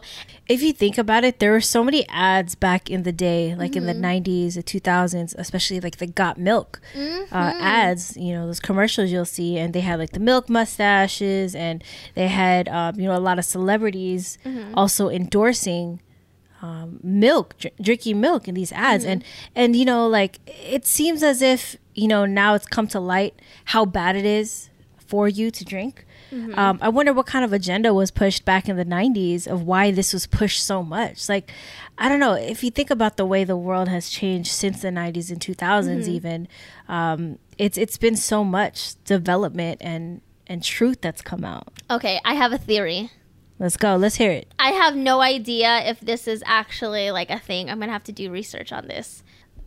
[0.49, 3.75] if you think about it, there were so many ads back in the day, like
[3.77, 4.27] in the Mm-hmm.
[4.27, 7.33] 90s, the 2000s, especially like the Got Milk Mm-hmm.
[7.33, 9.57] uh, ads, you know, those commercials you'll see.
[9.57, 11.81] And they had like the milk mustaches, and
[12.15, 14.73] they had, um, you know, a lot of celebrities Mm-hmm.
[14.75, 16.01] also endorsing
[16.61, 19.03] um, milk, dr- drinking milk in these ads.
[19.05, 19.23] And,
[19.55, 23.35] and, you know, like it seems as if, you know, now it's come to light
[23.65, 26.05] how bad it is for you to drink.
[26.53, 29.91] Um, I wonder what kind of agenda was pushed back in the 90s of why
[29.91, 31.27] this was pushed so much.
[31.27, 31.51] Like,
[31.97, 32.35] I don't know.
[32.35, 36.07] If you think about the way the world has changed since the 90s and 2000s,
[36.07, 36.47] even,
[36.87, 41.67] um, it's it's been so much development and and truth that's come out.
[41.89, 43.11] okay i have a theory
[43.59, 43.95] Let's go.
[43.95, 44.51] Let's hear it.
[44.57, 47.69] I have no idea if this is actually like a thing.
[47.69, 49.21] I'm gonna have to do research on this.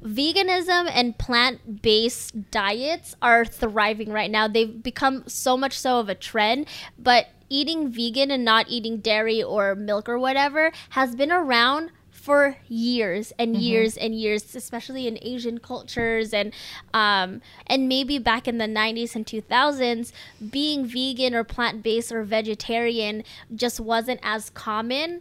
[0.05, 4.47] Veganism and plant based diets are thriving right now.
[4.47, 6.67] They've become so much so of a trend,
[6.99, 12.57] but eating vegan and not eating dairy or milk or whatever has been around for
[12.69, 16.55] years and years and years, especially in Asian cultures and
[16.95, 20.11] um, and maybe back in the 90s and 2000s,
[20.51, 25.21] being vegan or plant based or vegetarian just wasn't as common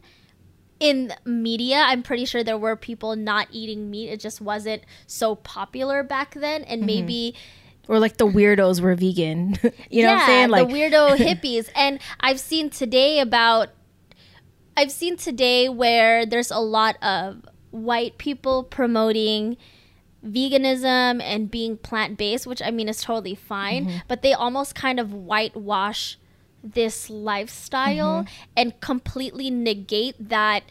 [0.83, 1.77] in media.
[1.87, 4.09] I'm pretty sure there were people not eating meat.
[4.09, 7.35] It just wasn't so popular back then, and maybe
[7.87, 9.57] Or like the weirdos were vegan.
[9.89, 10.49] you know what I'm saying?
[10.49, 11.69] Like, the weirdo hippies.
[11.75, 13.69] And I've seen today about
[14.75, 19.55] I've seen today where there's a lot of white people promoting
[20.25, 23.97] veganism and being plant based, which I mean is totally fine, Mm-hmm.
[24.07, 26.17] but they almost kind of whitewash
[26.63, 28.53] this lifestyle Mm-hmm.
[28.57, 30.63] and completely negate that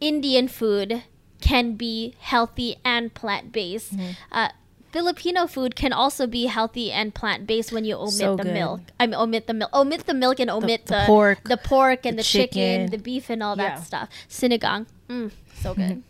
[0.00, 1.04] Indian food
[1.40, 3.94] can be healthy and plant based.
[3.96, 4.10] Mm-hmm.
[4.32, 4.48] Uh,
[4.90, 8.52] Filipino food can also be healthy and plant based when you omit So the good.
[8.52, 8.80] milk.
[9.00, 12.04] I mean, omit the milk, omit the milk, and omit the the, pork, the pork
[12.04, 12.90] and the the, chicken, chicken.
[12.90, 13.82] the beef, and all that Yeah.
[13.82, 14.08] stuff.
[14.28, 15.30] Sinigang, mm,
[15.62, 16.02] so good.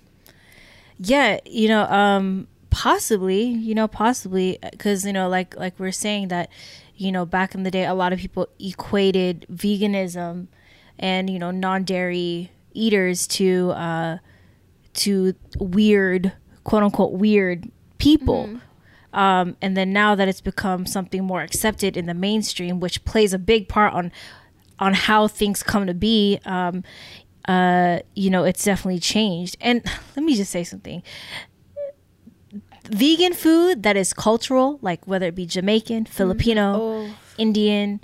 [0.99, 6.29] yeah you know um possibly you know possibly because you know like like we're saying
[6.29, 6.49] that
[7.03, 10.47] you know back in the day a lot of people equated veganism
[10.99, 14.17] and you know non-dairy eaters to uh
[14.95, 16.33] to weird
[16.65, 18.61] quote unquote weird people.
[19.13, 23.35] Um, and then now that it's become something more accepted in the mainstream which plays
[23.35, 24.11] a big part on
[24.79, 26.83] on how things come to be um,
[27.47, 29.57] uh, you know it's definitely changed.
[29.61, 29.85] And
[30.17, 31.03] let me just say something
[32.93, 37.15] vegan food that is cultural like whether it be jamaican filipino Oh.
[37.39, 38.01] indian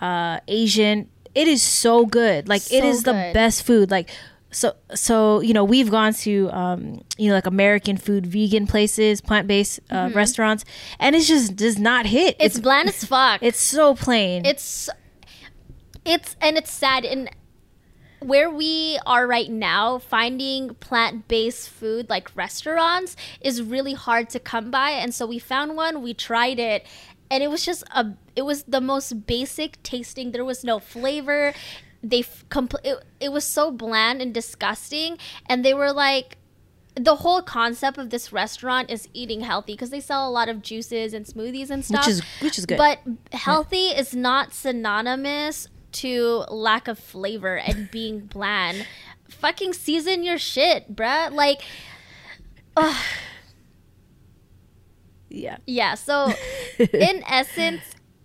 [0.00, 4.08] uh, asian it is so good like it So is the best food like
[4.50, 9.20] so so you know we've gone to um you know like american food vegan places
[9.20, 10.64] plant-based uh, restaurants
[10.98, 12.46] and it just does not hit Mm-hmm.
[12.46, 13.42] It's, bland as fuck.
[13.42, 14.88] it's so plain it's
[16.06, 17.28] it's and it's sad and
[18.20, 24.70] where we are right now finding plant-based food like restaurants is really hard to come
[24.70, 24.90] by.
[24.90, 26.86] And so we found one we tried it
[27.30, 30.32] and it was just a it was the most basic tasting.
[30.32, 31.52] There was no flavor.
[32.02, 35.18] They f- compl- it, it was so bland and disgusting.
[35.46, 36.36] And they were like
[36.94, 40.62] the whole concept of this restaurant is eating healthy because they sell a lot of
[40.62, 42.06] juices and smoothies and stuff.
[42.06, 42.78] which is which is good.
[42.78, 43.00] But
[43.32, 48.86] healthy is not synonymous to lack of flavor and being bland.
[49.28, 51.32] Fucking season your shit, bruh.
[51.32, 51.62] Like,
[52.76, 53.04] ugh.
[55.28, 55.94] yeah yeah.
[55.94, 56.32] So,
[56.78, 57.82] in essence,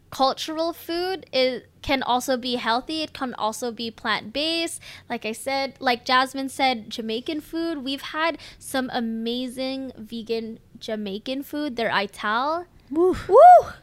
[0.10, 3.02] cultural food is can also be healthy.
[3.02, 4.82] It can also be plant based.
[5.10, 7.84] Like I said, like Jasmine said, Jamaican food.
[7.84, 11.76] We've had some amazing vegan Jamaican food.
[11.76, 12.65] Their ital.
[12.89, 13.17] Woo.
[13.28, 13.73] Woo!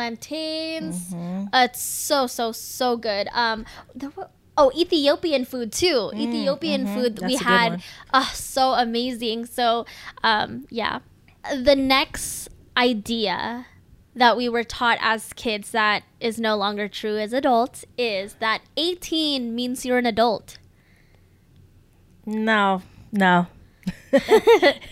[0.00, 1.12] Plantains.
[1.52, 3.28] Uh, it's so so so good.
[3.32, 6.10] Um, there were, oh Ethiopian food too.
[6.14, 7.82] Ethiopian food that we had.
[8.12, 9.44] Uh, so amazing.
[9.46, 9.84] So,
[10.24, 11.00] um, yeah.
[11.54, 13.66] The next idea
[14.14, 18.60] that we were taught as kids that is no longer true as adults is that
[18.76, 20.58] 18 means you're an adult.
[22.26, 22.82] no
[23.12, 23.46] no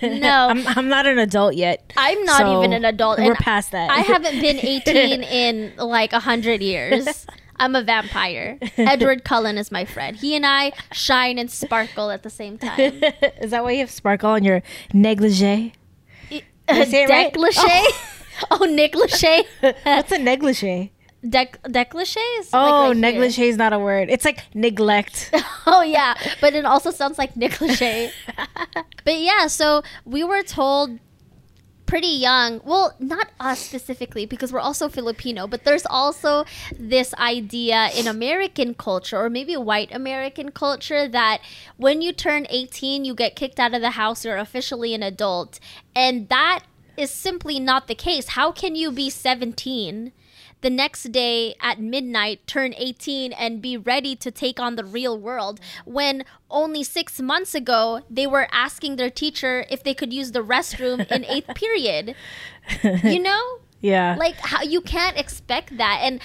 [0.03, 1.93] no, I'm, I'm not an adult yet.
[1.97, 3.19] I'm not so even an adult.
[3.19, 3.91] We're past that.
[3.91, 7.27] I haven't been 18 in like a hundred years.
[7.61, 8.59] I'm a vampire.
[8.77, 10.17] Edward Cullen is my friend.
[10.17, 12.79] He and I shine and sparkle at the same time.
[13.43, 15.73] Is that why you have sparkle on your negligee?
[16.31, 17.33] Did I say it right?
[17.33, 17.57] Decligé?
[18.51, 18.59] Oh.
[18.61, 19.43] oh, negligee.
[19.83, 20.93] What's a negligee?
[21.25, 24.09] Dec- decligé is Oh, like right negligee is not a word.
[24.09, 25.35] It's like neglect.
[25.71, 28.11] Oh yeah, but it also sounds like negligee.
[29.05, 30.99] but yeah, so we were told
[31.89, 32.61] pretty young.
[32.65, 36.45] Well, not us specifically because we're also Filipino, but there's also
[36.79, 41.41] this idea in American culture or maybe white American culture that
[41.77, 45.59] when you turn 18, you get kicked out of the house, you're officially an adult.
[45.97, 46.61] And that
[46.97, 48.29] is simply not the case.
[48.29, 50.13] How can you be 17?
[50.61, 55.19] The next day at midnight turn 18 and be ready to take on the real
[55.19, 55.61] world.
[55.85, 60.43] When only six months ago they were asking their teacher if they could use the
[60.43, 62.15] restroom in eighth period.
[63.05, 63.59] You know?
[63.81, 64.17] Yeah.
[64.19, 66.01] like how you can't expect that.
[66.03, 66.21] And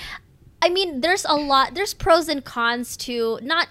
[0.61, 3.67] i mean there's a lot there's pros and cons to not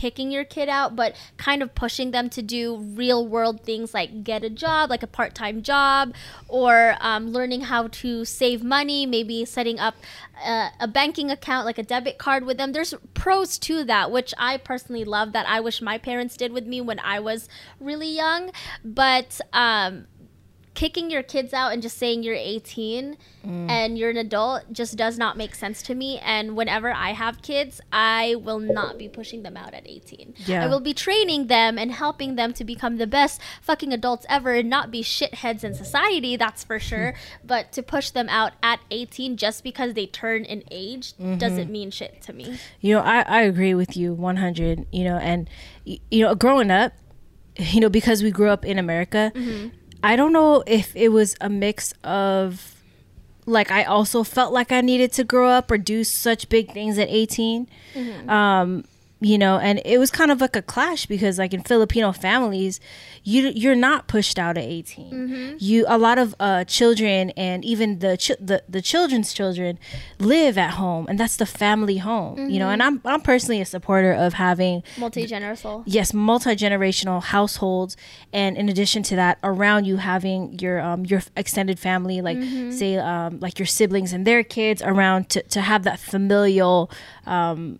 [0.00, 4.24] kicking your kid out but kind of pushing them to do real world things like
[4.24, 6.14] get a job like a part-time job
[6.48, 9.94] or um, learning how to save money maybe setting up
[10.42, 12.72] uh, a banking account like a debit card with them.
[12.72, 16.66] There's pros to that which i personally love that i wish my parents did with
[16.66, 18.50] me when i was really young.
[18.82, 20.06] But um,
[20.80, 23.70] kicking your kids out and just saying you're 18 Mm.
[23.70, 27.40] and you're an adult just does not make sense to me and whenever i have
[27.40, 30.62] kids i will not be pushing them out at 18 Yeah.
[30.62, 34.50] i will be training them and helping them to become the best fucking adults ever
[34.60, 37.14] and not be shitheads in society that's for sure
[37.52, 41.38] but to push them out at 18 just because they turn in age Mm-hmm.
[41.38, 45.16] doesn't mean shit to me You know, I, I agree with you 100, you know,
[45.30, 45.48] and,
[45.86, 46.92] you know, growing up,
[47.56, 49.32] you know, because we grew up in America,
[50.02, 52.76] I don't know if it was a mix of
[53.46, 56.98] like I also felt like I needed to grow up or do such big things
[56.98, 57.68] at 18.
[58.28, 58.84] Um,
[59.22, 62.80] you know, and it was kind of like a clash because like in Filipino families,
[63.22, 65.56] you you're not pushed out at 18.
[65.58, 69.78] You a lot of uh children and even the ch- the the children's children
[70.18, 73.64] live at home and that's the family home, you know, and I'm I'm personally a
[73.66, 75.82] supporter of having multi-generational.
[75.86, 77.96] Yes multi-generational households
[78.32, 82.38] and in addition to that around you having your um your extended family like
[82.72, 86.90] say um like your siblings and their kids around to, to have that familial
[87.26, 87.78] um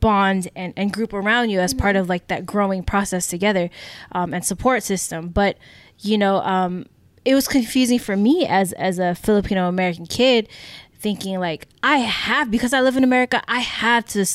[0.00, 3.70] bond and, and group around you as part of like that growing process together
[4.12, 5.28] um, and support system.
[5.28, 5.56] But
[6.02, 6.86] you know um,
[7.24, 10.48] it was confusing for me as as a filipino american kid
[10.98, 14.26] thinking like i have because i live in america i have to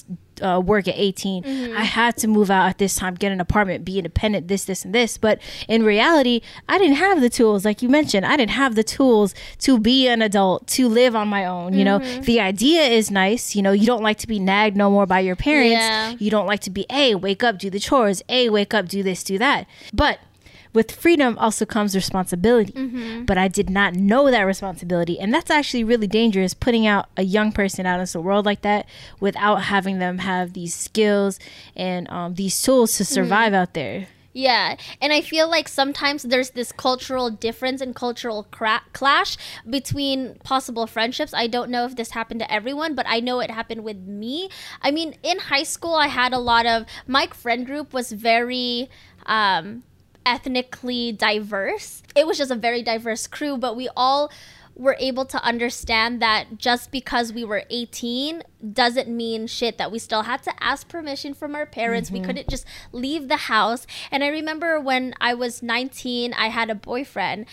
[0.41, 3.83] uh, work at 18 i had to move out at this time get an apartment
[3.85, 5.17] be independent this this and this.
[5.17, 8.83] But in reality i didn't have the tools like you mentioned i didn't have the
[8.83, 11.99] tools to be an adult to live on my own you know?
[11.99, 15.19] The idea is nice you know you don't like to be nagged no more by
[15.19, 15.73] your parents.
[15.73, 16.15] Yeah.
[16.19, 18.21] you don't like to be a wake up do the chores.
[18.29, 19.67] A wake up do this do that.
[19.93, 20.19] But
[20.77, 22.71] with freedom also comes responsibility.
[23.25, 25.19] But i did not know that responsibility.
[25.19, 28.61] And that's actually really dangerous putting out a young person out into the world like
[28.61, 28.85] that
[29.19, 31.39] without having them have these skills
[31.75, 34.07] and um, these tools to survive out there.
[34.33, 39.35] Yeah, and I feel like sometimes there's this cultural difference and cultural cra- clash
[39.67, 41.33] between possible friendships.
[41.33, 44.51] I don't know if this happened to everyone, but I know it happened with me.
[44.83, 48.91] I mean, in high school, I had a lot of my friend group was very
[49.25, 49.81] um,
[50.27, 52.03] ethnically diverse.
[52.15, 54.29] It was just a very diverse crew, but we all
[54.75, 59.97] were able to understand that just because we were 18 doesn't mean shit that we
[59.97, 62.11] still had to ask permission from our parents.
[62.11, 63.87] We couldn't just leave the house.
[64.11, 67.45] And i remember when i was 19 i had a boyfriend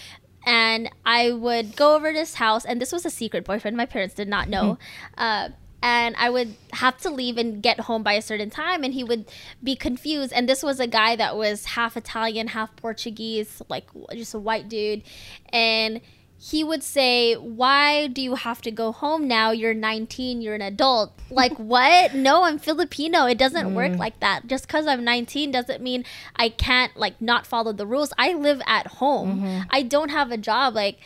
[0.45, 3.87] and i would go over to his house and this was a secret boyfriend my
[3.87, 4.79] parents did not know.
[5.17, 5.49] Uh,
[5.85, 9.05] and I would have to leave and get home by a certain time, and he
[9.05, 9.27] would
[9.63, 10.33] be confused.
[10.33, 14.67] And this was a guy that was half Italian, half Portuguese, like just a white
[14.71, 15.03] dude,
[15.51, 16.01] and
[16.39, 19.51] he would say, Why do you have to go home now?
[19.51, 21.13] You're 19, you're an adult.
[21.31, 22.15] Like, what?
[22.15, 23.25] No, I'm Filipino.
[23.25, 23.99] It doesn't work mm.
[23.99, 24.47] like that.
[24.47, 26.05] Just because I'm 19 doesn't mean
[26.37, 28.13] I can't, like, not follow the rules.
[28.17, 29.63] I live at home, mm-hmm.
[29.71, 30.77] I don't have a job.
[30.77, 30.99] Like,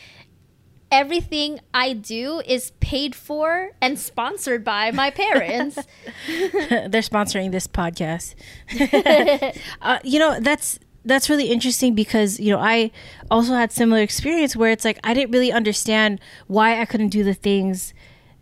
[0.91, 5.75] everything I do is paid for and sponsored by my parents.
[6.27, 8.35] they're sponsoring this podcast
[9.81, 12.91] uh, you know that's that's really interesting because you know i
[13.31, 17.23] also had similar experience where it's like i didn't really understand why i couldn't do
[17.23, 17.93] the things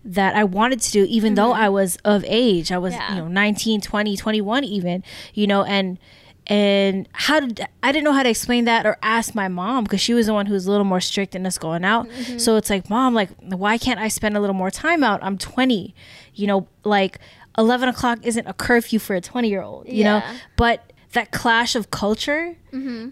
[0.03, 3.09] that i wanted to do even though i was of age i was Yeah.
[3.15, 5.99] you know 19 20 21 even you know and
[6.47, 9.99] and how did I didn't know how to explain that or ask my mom because
[9.99, 12.07] she was the one who was a little more strict in us going out.
[12.07, 12.37] Mm-hmm.
[12.37, 15.19] So it's like, mom, like, why can't I spend a little more time out?
[15.21, 15.93] I'm 20,
[16.33, 17.19] you know, like
[17.57, 20.23] 11 o'clock isn't a curfew for a 20 year old, you know,
[20.55, 22.55] but that clash of culture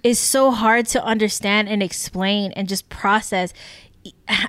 [0.04, 3.54] is so hard to understand and explain and just process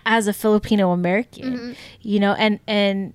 [0.04, 3.14] as a Filipino American, you know, and, and,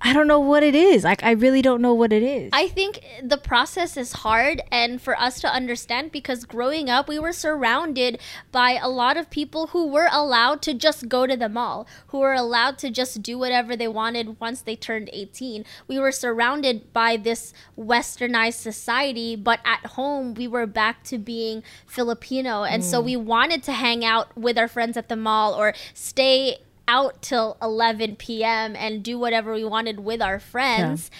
[0.00, 1.04] I don't know what it is.
[1.04, 2.50] Like I really don't know what it is.
[2.52, 7.18] I think the process is hard and for us to understand because growing up we
[7.18, 8.20] were surrounded
[8.52, 12.18] by a lot of people who were allowed to just go to the mall, who
[12.18, 15.64] were allowed to just do whatever they wanted once they turned 18.
[15.88, 21.62] We were surrounded by this westernized society, but at home we were back to being
[21.86, 23.06] Filipino and so mm.
[23.06, 26.58] we wanted to hang out with our friends at the mall or stay
[26.88, 28.74] out till 11 p.m.
[28.74, 31.10] and do whatever we wanted with our friends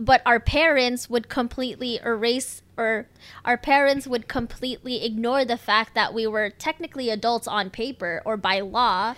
[0.00, 3.06] but our parents would completely erase or
[3.44, 8.38] our parents would completely ignore the fact that we were technically adults on paper or
[8.38, 9.14] by law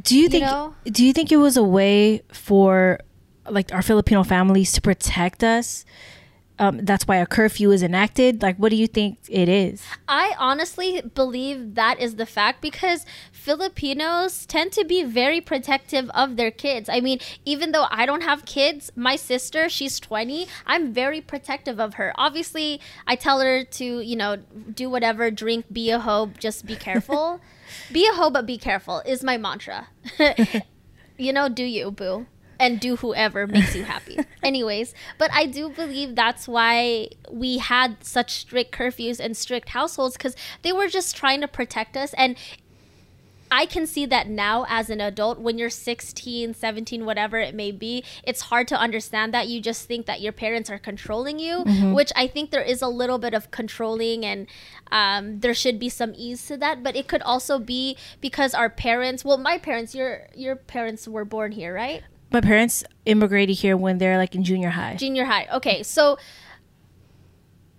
[0.00, 0.76] Do you think know?
[0.84, 3.00] do you think it was a way for
[3.48, 5.84] like our Filipino families to protect us?
[6.60, 8.42] Um, that's why a curfew is enacted.
[8.42, 9.82] Like, what do you think it is?
[10.06, 13.06] I honestly believe that is the fact because
[13.40, 16.90] Filipinos tend to be very protective of their kids.
[16.90, 21.80] I mean, even though I don't have kids, my sister, she's 20, I'm very protective
[21.80, 22.12] of her.
[22.16, 26.76] Obviously, I tell her to, you know, do whatever, drink, be a hoe, just be
[26.76, 27.40] careful.
[27.92, 29.88] be a hoe, but be careful is my mantra.
[31.16, 32.26] you know, do you, boo.
[32.58, 34.18] And do whoever makes you happy.
[34.42, 40.18] Anyways, but I do believe that's why we had such strict curfews and strict households
[40.18, 42.12] because they were just trying to protect us.
[42.18, 42.36] And
[43.50, 47.72] I can see that now as an adult when you're 16, 17, whatever it may
[47.72, 49.48] be, it's hard to understand that.
[49.48, 52.88] You just think that your parents are controlling you, which I think there is a
[52.88, 54.46] little bit of controlling and
[54.92, 56.82] um, there should be some ease to that.
[56.82, 61.24] But it could also be because our parents, well, my parents, your your parents were
[61.24, 62.02] born here, right?
[62.32, 64.94] My parents immigrated here when they're like in junior high.
[64.94, 65.48] Junior high.
[65.52, 66.16] Okay, so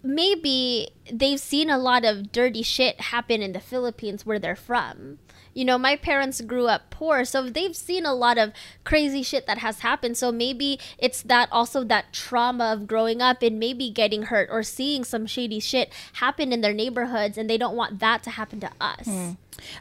[0.03, 5.19] maybe they've seen a lot of dirty shit happen in the Philippines where they're from.
[5.53, 9.47] You know, my parents grew up poor, so they've seen a lot of crazy shit
[9.47, 10.17] that has happened.
[10.17, 14.63] So maybe it's that also that trauma of growing up and maybe getting hurt or
[14.63, 18.59] seeing some shady shit happen in their neighborhoods and they don't want that to happen
[18.61, 19.35] to us.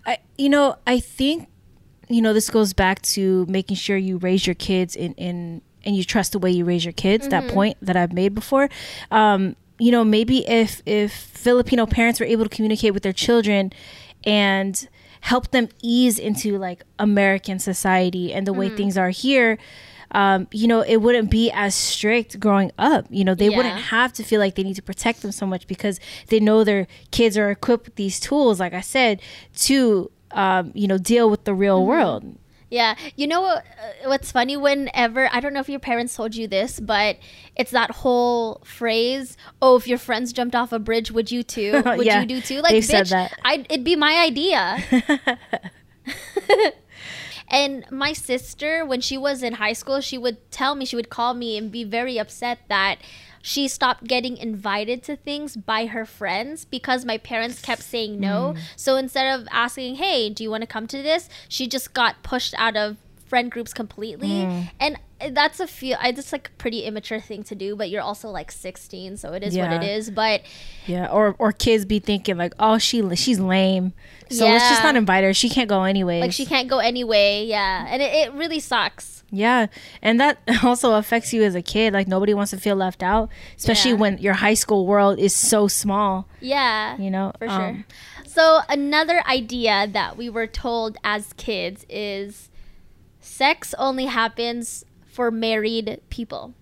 [0.07, 1.49] I, you know, I think,
[2.09, 5.97] you know, this goes back to making sure you raise your kids in, in and
[5.97, 7.29] you trust the way you raise your kids.
[7.29, 8.69] That point that I've made before.
[9.11, 13.73] Um, you know, maybe if if Filipino parents were able to communicate with their children
[14.25, 14.89] and
[15.21, 19.59] help them ease into like American society and the way things are here.
[20.13, 23.07] Um, you know, it wouldn't be as strict growing up.
[23.11, 23.57] You know, they Yeah.
[23.57, 26.65] wouldn't have to feel like they need to protect them so much because they know
[26.65, 29.21] their kids are equipped with these tools, like I said,
[29.69, 32.25] to um, you know deal with the real world.
[32.71, 33.45] Yeah, you know?
[33.45, 33.61] Uh,
[34.05, 34.57] what's funny?
[34.57, 37.19] Whenever I don't know if your parents told you this, but
[37.57, 39.37] it's that whole phrase.
[39.61, 41.83] Oh, if your friends jumped off a bridge, would you too?
[41.85, 42.61] Would Yeah, you do too?
[42.61, 43.39] Like, bitch, said that.
[43.45, 44.79] I it'd be my idea.
[47.49, 51.11] and my sister, when she was in high school, she would tell me, she would
[51.11, 52.97] call me and be very upset that
[53.43, 58.53] she stopped getting invited to things by her friends because my parents kept saying no.
[58.53, 58.59] Hmm.
[58.77, 61.29] So instead of asking, hey, do you want to come to this?
[61.49, 64.45] She just got pushed out of friend groups completely.
[64.45, 64.63] Hmm.
[64.79, 64.99] And
[65.31, 68.29] that's a feel I just like a pretty immature thing to do, but you're also
[68.31, 70.11] like 16, so it is what it is.
[70.11, 70.43] But
[70.87, 73.93] Yeah, or or kids be thinking like, oh, she she's lame,
[74.31, 75.33] so let's just not invite her.
[75.35, 76.21] She can't go anyways.
[76.23, 77.87] like she can't go anyway, yeah.
[77.89, 79.23] And it, it really sucks.
[79.33, 79.67] Yeah,
[80.03, 81.93] and that also affects you as a kid.
[81.93, 83.97] Like nobody wants to feel left out, especially Yeah.
[83.99, 86.27] when your high school world is so small.
[86.41, 86.97] Yeah.
[86.99, 87.85] You know, For Um, sure.
[88.27, 92.49] So another idea that we were told as kids is
[93.21, 96.55] sex only happens for married people.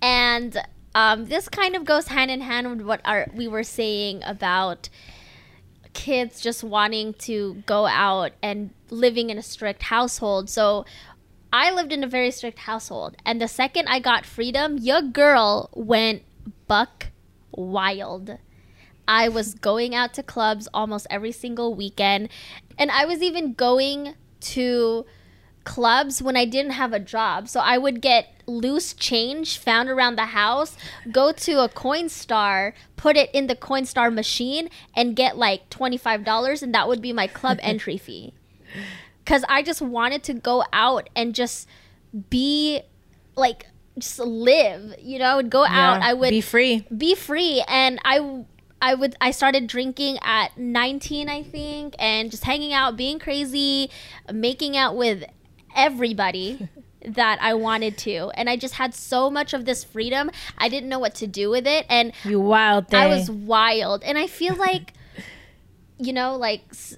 [0.00, 0.56] And
[0.94, 4.88] um, this kind of goes hand in hand with what our, we were saying about
[5.92, 10.48] kids just wanting to go out and living in a strict household.
[10.48, 10.84] So
[11.52, 13.16] I lived in a very strict household.
[13.24, 16.22] And the second I got freedom, your girl went
[16.66, 17.08] buck
[17.50, 18.38] wild.
[19.08, 22.28] I was going out to clubs almost every single weekend.
[22.78, 25.06] And I was even going to
[25.66, 27.48] clubs when I didn't have a job.
[27.48, 30.76] So I would get loose change found around the house,
[31.12, 36.72] go to a Coinstar, put it in the Coinstar machine, and get like $25, and
[36.72, 38.32] that would be my club entry fee.
[39.24, 41.68] Because I just wanted to go out and just
[42.30, 42.82] be
[43.34, 43.66] like
[43.98, 44.94] just live.
[45.00, 46.00] You know, I would go out.
[46.00, 46.86] I would be free.
[46.96, 48.44] be free and I
[48.80, 53.90] I would I started drinking at 19 I think and just hanging out being crazy
[54.30, 55.24] making out with
[55.76, 56.68] everybody
[57.04, 60.88] that I wanted to and I just had so much of this freedom I didn't
[60.88, 62.98] know what to do with it and You wild thing.
[62.98, 64.92] I was wild and I feel like
[65.98, 66.96] you know like s-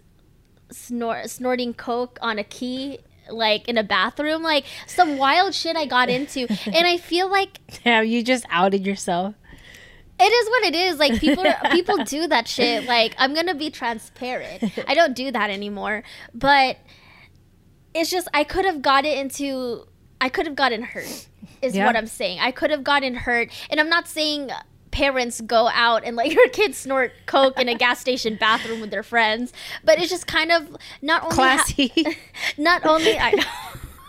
[0.70, 2.99] snort snorting coke on a key
[3.31, 7.61] like in a bathroom like some wild shit I got into and I feel like
[7.85, 9.35] Damn, you just outed yourself.
[10.18, 10.99] it is what it is.
[10.99, 12.85] Like people, people do that shit.
[12.87, 14.64] Like I'm gonna be transparent.
[14.89, 16.03] I don't do that anymore.
[16.35, 16.79] But
[17.95, 19.86] it's just I could have got it into.
[20.20, 21.26] I could have gotten hurt.
[21.62, 21.86] Is Yeah.
[21.86, 22.39] what I'm saying.
[22.41, 24.51] I could have gotten hurt, and I'm not saying
[24.91, 28.91] parents go out and let your kids snort coke in a gas station bathroom with
[28.91, 29.53] their friends.
[29.84, 31.93] But it's just kind of not only ha- Classy.
[32.59, 33.45] not only I know.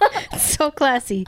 [0.37, 1.25] so classy.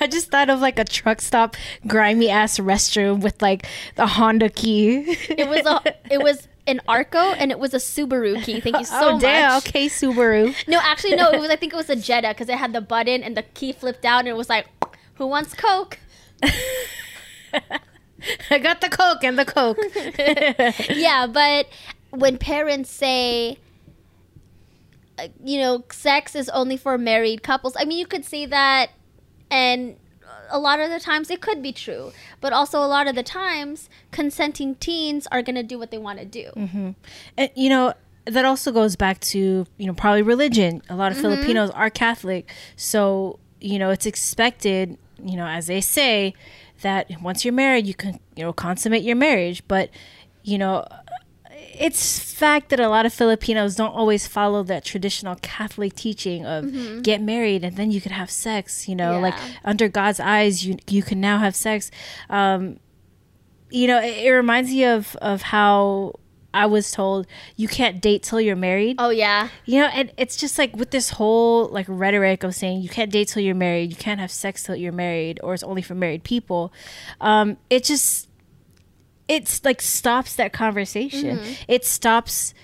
[0.00, 3.66] I just thought of like a truck stop, grimy ass restroom with like
[3.96, 5.16] the Honda key.
[5.30, 5.80] It was a.
[6.12, 8.60] It was an Arco and it was a Subaru key.
[8.60, 9.54] Thank you so oh damn!
[9.54, 9.66] much.
[9.66, 10.54] Okay, Subaru.
[10.68, 11.30] No, actually, no.
[11.30, 11.50] It was.
[11.54, 14.04] I think it was a Jetta because it had the button and the key flipped
[14.04, 14.66] out, and it was like,
[15.14, 15.98] "Who wants Coke?"
[18.50, 19.78] I got the coke and the coke.
[20.90, 21.68] yeah, but
[22.10, 23.58] when parents say,
[25.18, 28.90] uh, you know, sex is only for married couples, I mean, you could say that,
[29.50, 29.96] and
[30.50, 33.22] a lot of the times it could be true, but also a lot of the
[33.22, 36.50] times consenting teens are gonna do what they want to do.
[36.56, 36.90] Mm-hmm.
[37.36, 40.82] And, you know that also goes back to you know probably religion.
[40.88, 41.34] A lot of mm-hmm.
[41.34, 46.34] filipinos are catholic so you know it's expected you know as they say
[46.82, 49.62] that once you're married you can you know consummate your marriage.
[49.66, 49.90] But
[50.42, 50.86] you know
[51.78, 57.02] it's fact that a lot of filipinos don't always follow that traditional catholic teaching of
[57.02, 60.76] get married and then you could have sex you know like under god's eyes you
[60.88, 61.90] you can now have sex.
[62.30, 62.78] Um
[63.70, 66.14] you know it, it reminds me of of how
[66.54, 67.26] i was told
[67.56, 68.96] you can't date till you're married.
[68.98, 72.80] Oh yeah, you know and it's just like with this whole like rhetoric of saying
[72.80, 75.62] you can't date till you're married you can't have sex till you're married or it's
[75.62, 76.72] only for married people.
[77.20, 78.27] Um it just
[79.28, 81.38] it's like stops that conversation.
[81.38, 81.62] Mm-hmm.
[81.68, 82.54] It stops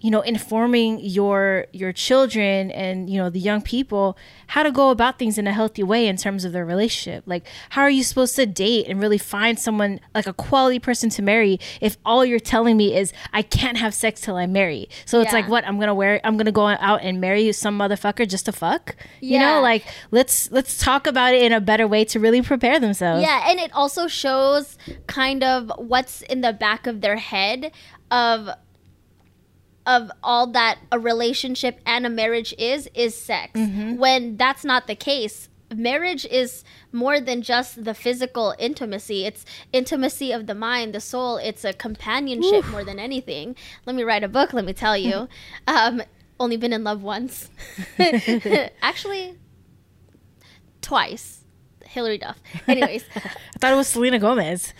[0.00, 4.16] you know informing your your children and you know the young people
[4.48, 7.24] how to go about things in a healthy way in terms of their relationship.
[7.26, 11.10] Like how are you supposed to date and really find someone like a quality person
[11.10, 14.88] to marry if all you're telling me is i can't have sex till i marry
[15.04, 15.40] so it's Yeah.
[15.40, 18.52] like what i'm gonna wear i'm gonna go out and marry some motherfucker just to
[18.52, 18.94] fuck?
[19.20, 22.78] You know like let's let's talk about it in a better way to really prepare
[22.80, 23.22] themselves.
[23.22, 27.72] Yeah, and it also shows kind of what's in the back of their head
[28.10, 28.48] of
[29.88, 33.58] of all that a relationship and a marriage is is sex.
[33.98, 35.48] When that's not the case.
[35.74, 39.26] Marriage is more than just the physical intimacy.
[39.26, 41.36] It's intimacy of the mind, the soul.
[41.36, 43.54] It's a companionship more than anything.
[43.84, 45.28] Let me write a book, let me tell you.
[45.66, 46.02] um,
[46.40, 47.50] only been in love once.
[48.82, 49.36] Actually,
[50.80, 51.44] twice.
[51.84, 52.38] Hilary Duff.
[52.66, 54.72] Anyways, i thought it was selena gomez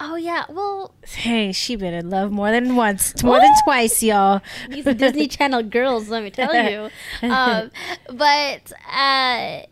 [0.00, 0.44] oh yeah.
[0.48, 5.26] Well, hey she been in love more than once more than twice y'all these Disney
[5.36, 6.90] Channel girls, let me tell you.
[7.22, 7.70] Um,
[8.12, 9.62] but uh,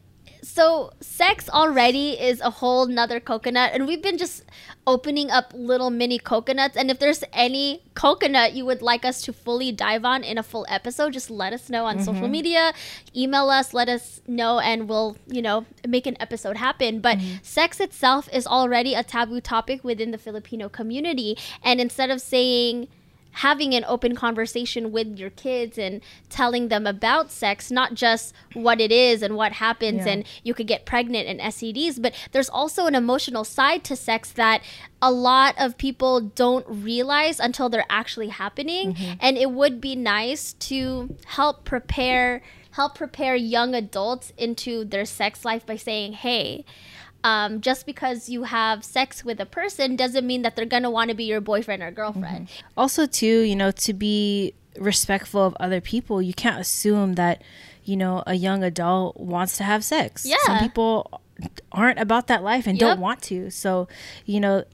[0.43, 4.45] so sex already is a whole nother coconut, and we've been just
[4.87, 6.77] opening up little mini coconuts.
[6.77, 10.43] And if there's any coconut you would like us to fully dive on in a
[10.43, 12.05] full episode, just let us know on mm-hmm.
[12.05, 12.73] social media,
[13.15, 17.01] email us, let us know, and we'll you know make an episode happen.
[17.01, 17.37] But mm-hmm.
[17.43, 22.89] sex itself is already a taboo topic within the Filipino community, and instead of saying
[23.33, 28.81] having an open conversation with your kids and telling them about sex, not just what
[28.81, 30.13] it is and what happens, Yeah.
[30.13, 34.31] and you could get pregnant and STDs, but there's also an emotional side to sex
[34.33, 34.63] that
[35.01, 38.95] a lot of people don't realize until they're actually happening.
[38.95, 39.13] Mm-hmm.
[39.21, 45.45] And it would be nice to help prepare help prepare young adults into their sex
[45.45, 46.65] life by saying, hey,
[47.25, 51.09] um, just because you have sex with a person doesn't mean that they're gonna want
[51.11, 52.49] to be your boyfriend or girlfriend.
[52.77, 57.43] also too you know to be respectful of other people you can't assume that
[57.85, 61.21] you know a young adult wants to have sex Yeah, some people
[61.73, 62.89] aren't about that life and Yep.
[62.89, 63.87] don't want to so
[64.25, 64.65] you know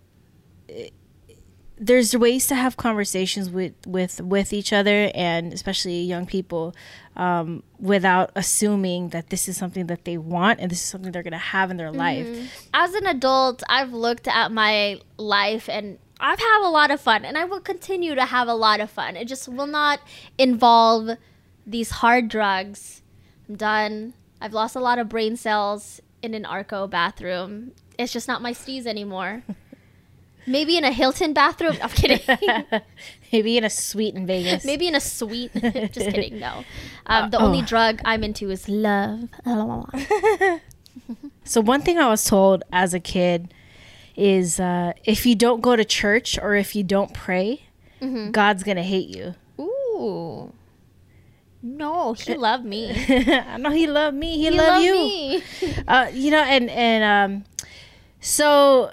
[1.81, 6.75] there's ways to have conversations with with with each other and especially young people
[7.17, 11.23] um, without assuming that this is something that they want and this is something they're
[11.23, 12.27] going to have in their life
[12.75, 17.25] As an adult, I've looked at my life and I've had a lot of fun,
[17.25, 19.17] and I will continue to have a lot of fun.
[19.17, 20.01] It just will not
[20.37, 21.11] involve
[21.65, 23.03] these hard drugs.
[23.49, 24.15] I'm done.
[24.41, 27.73] I've lost a lot of brain cells in an Arco bathroom.
[27.99, 29.45] It's just not my steez anymore.
[30.49, 31.77] Maybe in a Hilton bathroom.
[31.83, 32.21] I'm kidding.
[33.33, 34.65] Maybe in a suite in Vegas.
[34.65, 35.53] Maybe in a suite.
[35.55, 36.39] just kidding.
[36.39, 36.65] No.
[37.07, 37.67] Um, the only oh.
[37.67, 39.29] drug I'm into is love.
[41.45, 43.55] So one thing I was told as a kid
[44.17, 47.63] is uh, if you don't go to church or if you don't pray,
[48.01, 48.31] Mm-hmm.
[48.31, 49.35] God's gonna hate you.
[49.61, 50.53] Ooh.
[51.61, 52.91] No, he loved me.
[53.29, 54.37] I know He loved me.
[54.37, 54.93] He, He loved loved you.
[54.93, 55.43] me.
[55.89, 57.45] Uh, you know, and and um,
[58.21, 58.93] so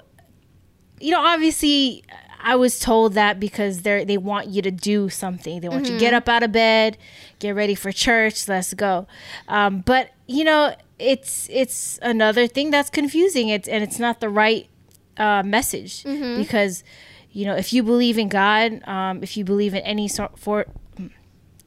[1.00, 2.02] you know, obviously,
[2.40, 5.60] I was told that because they they want you to do something.
[5.60, 6.96] They want you to get up out of bed,
[7.38, 8.46] get ready for church.
[8.48, 9.06] Let's go.
[9.48, 13.48] Um, but you know, it's it's another thing that's confusing.
[13.48, 14.68] It's and it's not the right
[15.16, 16.04] uh, message
[16.38, 16.84] because
[17.32, 20.66] you know if you believe in God, um, if you believe in any sort for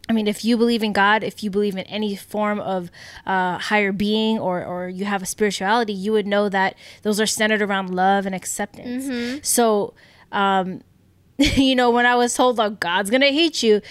[0.10, 2.90] I mean, if you believe in God, if you believe in any form of
[3.28, 7.28] uh, higher being or, or you have a spirituality, you would know that those are
[7.28, 9.06] centered around love and acceptance.
[9.44, 9.94] So,
[10.32, 10.82] um,
[11.38, 13.82] you know, when I was told, like, God's going to hate you,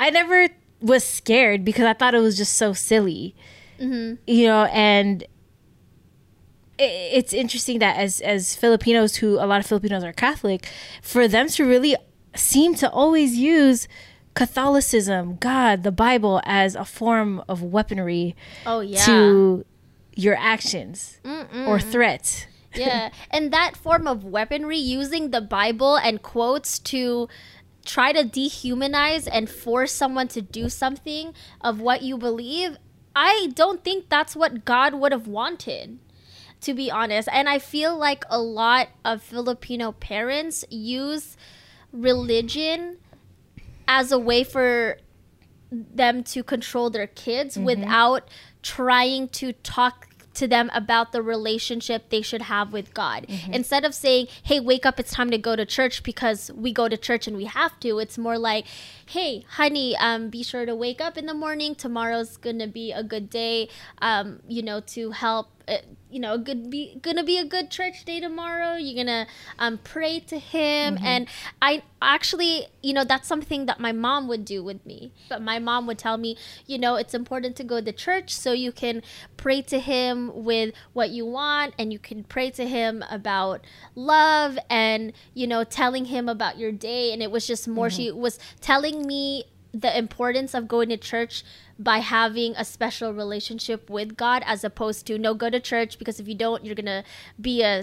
[0.00, 0.48] I never
[0.80, 3.34] was scared because I thought it was just so silly,
[4.26, 5.24] you know, and
[6.78, 10.66] it's interesting that as as Filipinos who a lot of Filipinos are Catholic,
[11.02, 11.94] for them to really
[12.34, 13.86] seem to always use
[14.34, 18.34] Catholicism, God, the Bible as a form of weaponry
[18.66, 19.04] Oh yeah.
[19.06, 19.64] to
[20.14, 21.20] your actions
[21.66, 22.46] or threats.
[22.74, 23.10] yeah.
[23.30, 27.28] And that form of weaponry using the Bible and quotes to
[27.84, 32.76] try to dehumanize and force someone to do something of what you believe,
[33.16, 35.98] I don't think that's what God would have wanted.
[36.62, 41.36] To be honest, and I feel like a lot of Filipino parents use
[41.92, 42.98] religion
[43.88, 44.98] as a way for
[45.70, 48.28] them to control their kids without
[48.62, 53.26] trying to talk to them about the relationship they should have with God.
[53.52, 56.88] Instead of saying, "Hey, wake up, it's time to go to church because we go
[56.88, 58.66] to church and we have to." It's more like,
[59.06, 61.74] "Hey, honey, um be sure to wake up in the morning.
[61.74, 63.68] Tomorrow's going to be a good day
[64.00, 65.48] um you know to help
[66.10, 68.76] you know, good be gonna be a good church day tomorrow.
[68.76, 69.26] You're gonna
[69.58, 71.26] um, pray to Him, and
[71.60, 75.12] I actually, you know, that's something that my mom would do with me.
[75.28, 76.36] But my mom would tell me,
[76.66, 79.02] you know, it's important to go to church so you can
[79.36, 84.58] pray to Him with what you want, and you can pray to Him about love,
[84.68, 87.12] and you know, telling Him about your day.
[87.12, 87.90] And it was just more.
[87.90, 91.44] She was telling me the importance of going to church
[91.82, 96.20] by having a special relationship with God as opposed to no go to church because
[96.20, 97.04] if you don't you're going to
[97.40, 97.82] be a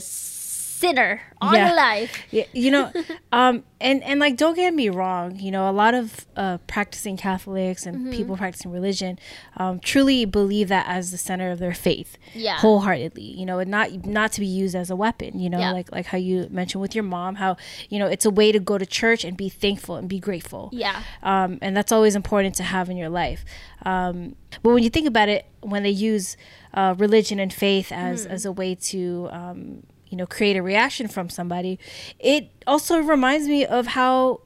[0.79, 1.67] sinner all Yeah.
[1.67, 2.11] your life.
[2.31, 2.91] Yeah, you know,
[3.31, 7.17] um, and and like don't get me wrong, you know, a lot of uh, practicing
[7.17, 8.11] Catholics and Mm-hmm.
[8.17, 9.19] people practicing religion
[9.57, 12.57] um, truly believe that as the center of their faith, Yeah.
[12.63, 13.23] wholeheartedly.
[13.39, 15.39] You know, and not not to be used as a weapon.
[15.39, 15.71] You know, Yeah.
[15.73, 17.57] like like how you mentioned with your mom, how
[17.89, 20.69] you know it's a way to go to church and be thankful and be grateful.
[20.71, 21.01] Yeah.
[21.23, 23.43] um, and that's always important to have in your life.
[23.85, 26.37] Um, but when you think about it, when they use
[26.73, 28.31] uh, religion and faith as Hmm.
[28.35, 29.01] as a way to
[29.31, 31.79] um, you know create a reaction from somebody,
[32.19, 34.41] it also reminds me of how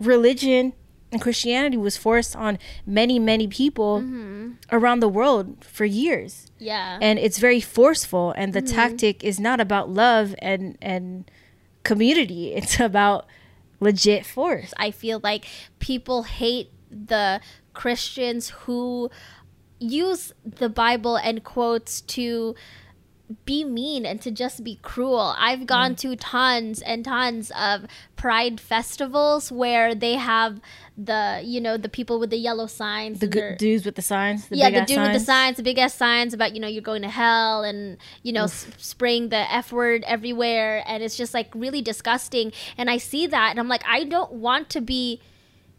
[0.00, 0.72] religion
[1.10, 4.52] and Christianity was forced on many many people Mm-hmm.
[4.70, 6.98] around the world for years Yeah.
[7.00, 8.66] and it's very forceful and Mm-hmm.
[8.66, 11.30] the tactic is not about love and and
[11.82, 13.26] community it's about
[13.80, 15.46] legit force I feel like
[15.78, 17.40] people hate the
[17.74, 19.10] Christians who
[19.78, 22.54] use the Bible and quotes to
[23.44, 25.34] be mean and to just be cruel.
[25.38, 25.98] I've gone mm.
[25.98, 30.60] to tons and tons of pride festivals where they have
[30.96, 33.20] the, you know, the people with the yellow signs.
[33.20, 35.26] the good dudes with the signs the yeah, the dude with the signs.
[35.26, 38.44] signs, the big ass signs about you know you're going to hell, and you know
[38.44, 42.52] s- spraying the f word everywhere, and it's just like really disgusting.
[42.76, 45.20] And I see that, and I'm like, I don't want to be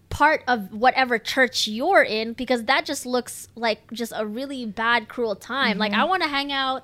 [0.10, 5.08] part of whatever church you're in because that just looks like just a really bad,
[5.08, 5.78] cruel time.
[5.78, 6.10] Like I mm-hmm.
[6.10, 6.84] want to hang out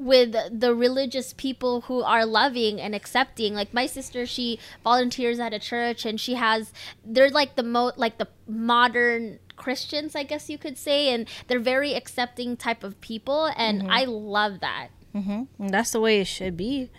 [0.00, 3.54] with the religious people who are loving and accepting.
[3.54, 6.72] Like my sister she volunteers at a church and she has
[7.04, 11.60] they're like the mo like the modern christians i guess you could say and they're
[11.60, 13.90] very accepting type of people and mm-hmm.
[13.90, 14.88] i love that.
[15.14, 15.62] Mm-hmm.
[15.62, 16.90] And that's the way it should be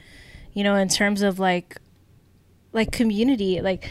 [0.53, 1.79] you know in terms of like
[2.73, 3.61] like community.
[3.61, 3.89] Like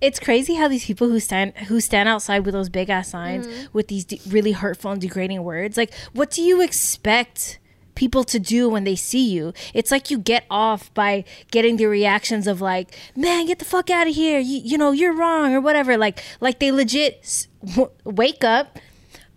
[0.00, 3.46] it's crazy how these people who stand who stand outside with those big ass signs
[3.46, 3.66] mm-hmm.
[3.72, 7.58] with these de- really hurtful and degrading words like what do you expect
[7.98, 11.86] people to do when they see you it's like you get off by getting the
[11.86, 15.52] reactions of like man get the fuck out of here you, you know you're wrong
[15.52, 18.78] or whatever like like they legit w- wake up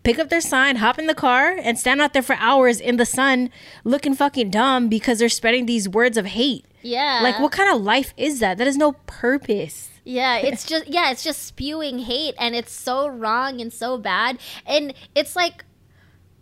[0.03, 2.97] pick up their sign, hop in the car, and stand out there for hours in
[2.97, 3.49] the sun
[3.84, 6.66] looking fucking dumb because they're spreading these words of hate.
[6.82, 7.20] Yeah.
[7.22, 8.57] Like, what kind of life is that?
[8.57, 9.89] That is no purpose.
[10.03, 14.39] Yeah, it's just yeah, it's just spewing hate and it's so wrong and so bad.
[14.66, 15.64] And it's like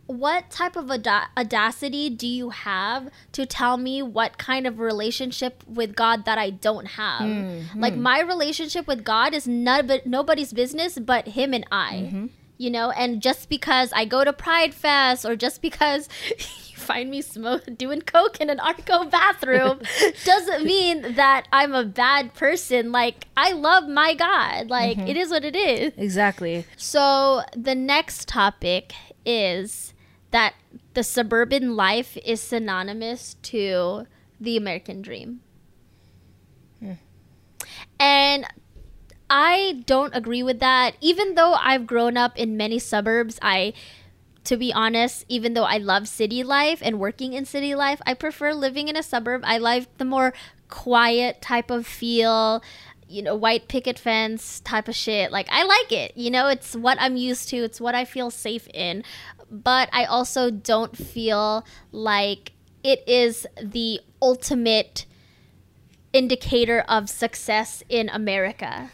[0.09, 5.63] what type of auda- audacity do you have to tell me what kind of relationship
[5.67, 7.21] with God that I don't have?
[7.21, 7.79] Mm-hmm.
[7.79, 11.93] Like my relationship with God is not but nobody's business but him and I.
[12.07, 12.25] Mm-hmm.
[12.57, 17.11] You know, and just because I go to Pride Fest or just because you find
[17.11, 19.79] me smoking doing coke in an Arco bathroom
[20.25, 22.91] doesn't mean that I'm a bad person.
[22.91, 24.69] Like I love my God.
[24.71, 25.07] Like Mm-hmm.
[25.07, 25.93] it is what it is.
[25.97, 26.65] Exactly.
[26.77, 28.93] So the next topic
[29.23, 29.93] is
[30.31, 30.53] that
[30.93, 34.05] the suburban life is synonymous to
[34.39, 35.41] the American dream.
[36.79, 36.93] Hmm.
[37.99, 38.45] And
[39.29, 40.95] I don't agree with that.
[41.01, 43.73] Even though I've grown up in many suburbs, I
[44.45, 48.13] to be honest, even though I love city life and working in city life, I
[48.13, 49.43] prefer living in a suburb.
[49.45, 50.33] I like the more
[50.69, 52.63] quiet type of feel,
[53.07, 55.31] you know, white picket fence type of shit.
[55.31, 56.15] Like I like it.
[56.15, 57.57] You know, it's what I'm used to.
[57.57, 59.03] It's what I feel safe in.
[59.51, 62.51] But I also don't feel like
[62.83, 65.05] it is the ultimate
[66.13, 68.89] indicator of success in America.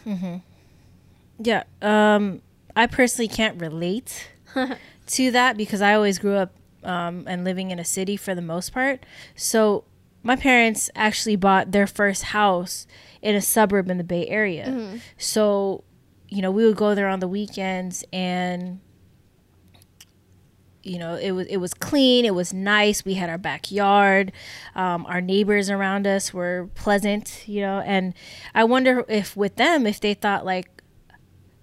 [1.39, 1.63] Yeah.
[1.81, 2.41] Um,
[2.75, 4.29] I personally can't relate
[5.07, 6.53] to that because I always grew up
[6.83, 9.05] um, and living in a city for the most part.
[9.35, 9.85] So
[10.23, 12.87] my parents actually bought their first house
[13.21, 14.99] in a suburb in the Bay Area.
[15.17, 15.83] So,
[16.29, 18.79] you know, we would go there on the weekends and
[20.85, 24.31] you know it was it was clean it was nice we had our backyard
[24.75, 28.13] um, our neighbors around us were pleasant you know and
[28.53, 30.69] i wonder if with them if they thought like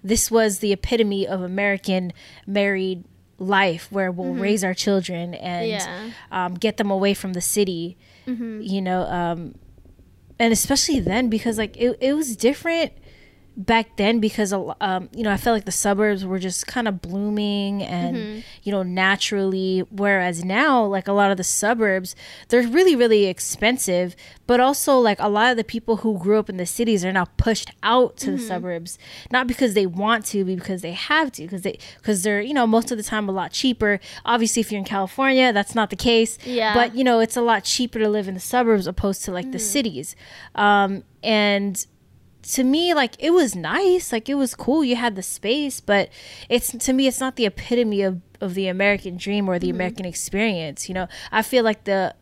[0.02, 2.12] this was the epitome of american
[2.46, 3.04] married
[3.38, 6.10] life where we'll raise our children and Yeah.
[6.30, 7.96] um, get them away from the city
[8.62, 9.54] you know um,
[10.38, 12.92] and especially then because like it, it was different
[13.56, 17.02] back then because um, you know I felt like the suburbs were just kind of
[17.02, 22.16] blooming and you know naturally whereas now like a lot of the suburbs
[22.48, 26.48] they're really really expensive but also like a lot of the people who grew up
[26.48, 28.98] in the cities are now pushed out to the suburbs
[29.30, 32.54] not because they want to but because they have to because they because they're you
[32.54, 34.00] know most of the time a lot cheaper.
[34.24, 36.72] Obviously if you're in California that's not the case Yeah.
[36.74, 39.52] but you know it's a lot cheaper to live in the suburbs opposed to like
[39.52, 40.16] the cities.
[40.54, 41.86] Um, and
[42.42, 46.08] to me like it was nice like it was cool you had the space but
[46.48, 50.04] it's to me it's not the epitome of, of the american dream or the american
[50.04, 51.06] experience you know?
[51.30, 52.14] I feel like the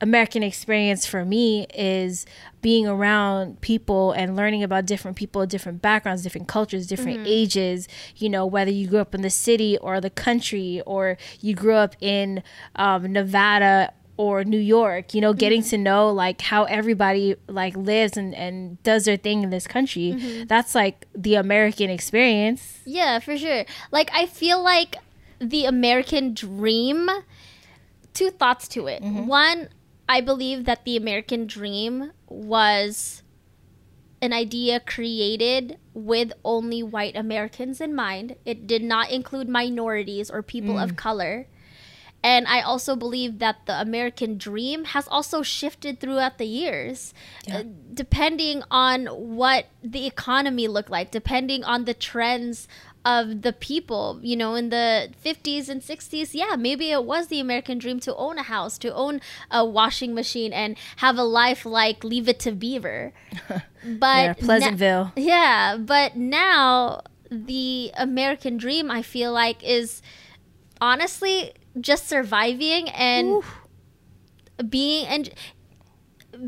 [0.00, 2.24] american experience for me is
[2.62, 8.28] being around people and learning about different people different backgrounds different cultures different ages you
[8.28, 11.96] know whether you grew up in the city or the country or you grew up
[12.00, 12.42] in
[12.76, 15.70] um, nevada or New York, you know, getting mm-hmm.
[15.70, 20.12] to know like how everybody like lives and, and does their thing in this country.
[20.14, 20.46] Mm-hmm.
[20.46, 22.80] That's like the American experience.
[22.84, 23.64] Yeah, for sure.
[23.90, 24.96] Like I feel like
[25.38, 27.08] the American dream
[28.12, 29.02] two thoughts to it.
[29.02, 29.26] Mm-hmm.
[29.26, 29.68] One,
[30.08, 33.22] I believe that the American dream was
[34.20, 38.34] an idea created with only white Americans in mind.
[38.44, 40.96] It did not include minorities or people of mm.
[40.96, 41.46] color.
[42.22, 47.14] And I also believe that the American dream has also shifted throughout the years,
[47.50, 47.62] uh,
[47.94, 52.66] depending on what the economy looked like, depending on the trends
[53.04, 54.18] of the people.
[54.20, 58.14] You know, in the 50s and 60s, yeah, maybe it was the American dream to
[58.16, 62.40] own a house, to own a washing machine, and have a life like Leave It
[62.40, 63.12] to Beaver.
[63.84, 65.12] But Yeah, Pleasantville.
[65.14, 70.02] yeah, but now the American dream, I feel like, is
[70.80, 73.42] honestly just surviving and
[74.68, 75.30] being and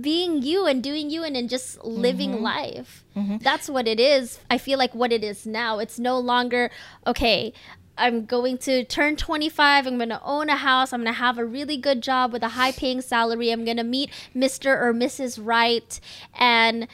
[0.01, 2.45] being you and doing you and, and just living mm-hmm.
[2.45, 3.05] life.
[3.16, 3.39] Mm-hmm.
[3.39, 4.41] That's what it is.
[4.51, 5.78] I feel like what it is now.
[5.78, 6.70] It's no longer
[7.07, 7.53] okay.
[7.99, 9.87] I'm going to turn 25.
[9.87, 10.93] I'm going to own a house.
[10.93, 13.51] I'm going to have a really good job with a high paying salary.
[13.51, 14.66] I'm going to meet Mr.
[14.66, 15.39] or Mrs.
[15.43, 16.01] Right
[16.35, 16.89] and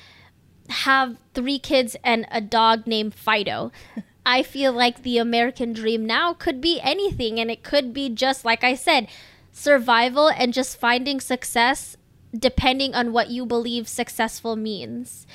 [0.68, 3.70] have three kids and a dog named Fido.
[4.27, 8.45] I feel like the American dream now could be anything, and it could be just
[8.45, 9.07] like I said,
[9.53, 11.97] survival and just finding success
[12.37, 15.27] depending on what you believe successful means.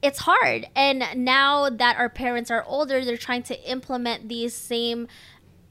[0.00, 0.68] It's hard.
[0.76, 5.08] And now that our parents are older, they're trying to implement these same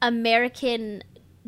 [0.02, 1.02] American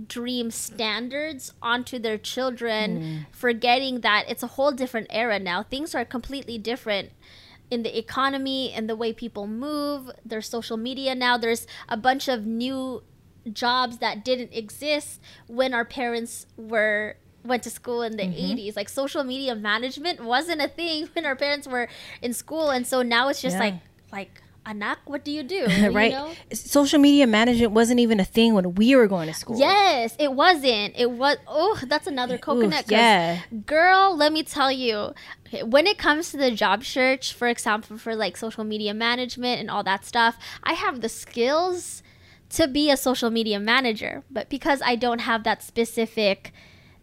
[0.07, 3.27] dream standards onto their children, mm.
[3.33, 5.63] forgetting that it's a whole different era now.
[5.63, 7.11] Things are completely different
[7.71, 10.11] in the economy and the way people move.
[10.25, 11.37] There's social media now.
[11.37, 13.03] There's a bunch of new
[13.53, 18.59] jobs that didn't exist when our parents were went to school in the Mm-hmm.
[18.59, 21.89] 80s like social media management wasn't a thing when our parents were
[22.21, 23.61] in school and so now it's just Yeah.
[23.61, 23.75] like
[24.13, 26.13] like anak what do you do You right?
[26.13, 26.33] know?
[26.53, 29.59] Social media management wasn't even a thing when we were going to school.
[29.59, 30.95] Yes, it wasn't.
[30.97, 31.37] It was.
[31.47, 32.85] Oh, that's another coconut.
[32.85, 33.41] 'cause, yeah.
[33.67, 34.17] girl.
[34.17, 35.15] Let me tell you,
[35.65, 39.71] when it comes to the job search, for example, for like social media management and
[39.71, 42.03] all that stuff, I have the skills
[42.51, 46.53] to be a social media manager, but because I don't have that specific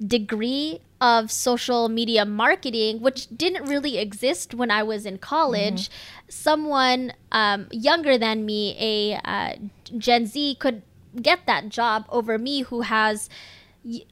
[0.06, 6.15] degree of social media marketing, which didn't really exist when I was in college, mm-hmm.
[6.28, 9.56] Someone um, younger than me, a uh,
[9.98, 10.82] Gen Z, could
[11.22, 13.30] get that job over me who has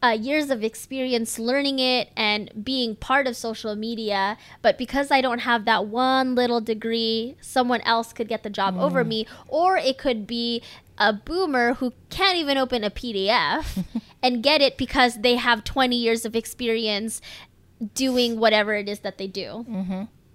[0.03, 4.38] uh, years of experience learning it and being part of social media.
[4.61, 8.76] But because I don't have that one little degree, someone else could get the job
[8.78, 10.61] over me, or it could be
[10.99, 13.84] a boomer who can't even open a PDF
[14.24, 17.20] and get it because they have 20 years of experience
[17.95, 19.66] doing whatever it is that they do.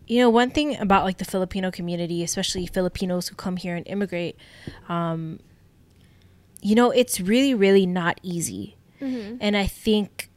[0.08, 3.86] You know, one thing about like the Filipino community, especially Filipinos who come here and
[3.86, 4.36] immigrate,
[4.88, 5.38] um,
[6.62, 8.76] you know, it's really, really not easy.
[9.40, 10.28] And I think,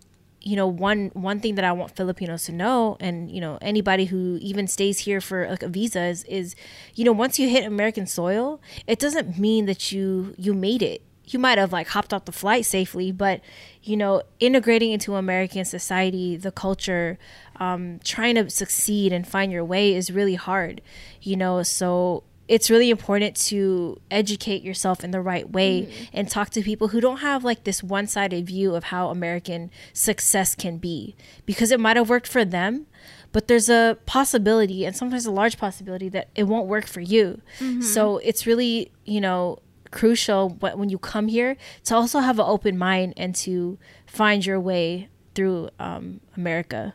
[0.41, 4.05] you know, one one thing that I want Filipinos to know, and you know, anybody
[4.05, 6.55] who even stays here for like a visa is, is,
[6.93, 11.01] you know, once you hit American soil, it doesn't mean that you you made it.
[11.33, 13.41] You might have like hopped off the flight safely, but
[13.83, 17.17] you know, integrating into American society, the culture,
[17.57, 20.81] um, trying to succeed and find your way is really hard.
[21.21, 26.49] You know, so it's really important to educate yourself in the right way and talk
[26.49, 31.15] to people who don't have like this one-sided view of how American success can be
[31.45, 32.87] because it might have worked for them
[33.31, 37.41] but there's a possibility and sometimes a large possibility that it won't work for you.
[37.81, 39.59] So it's really you know
[39.91, 43.77] crucial wh- when you come here to also have an open mind and to
[44.07, 46.93] find your way through um, america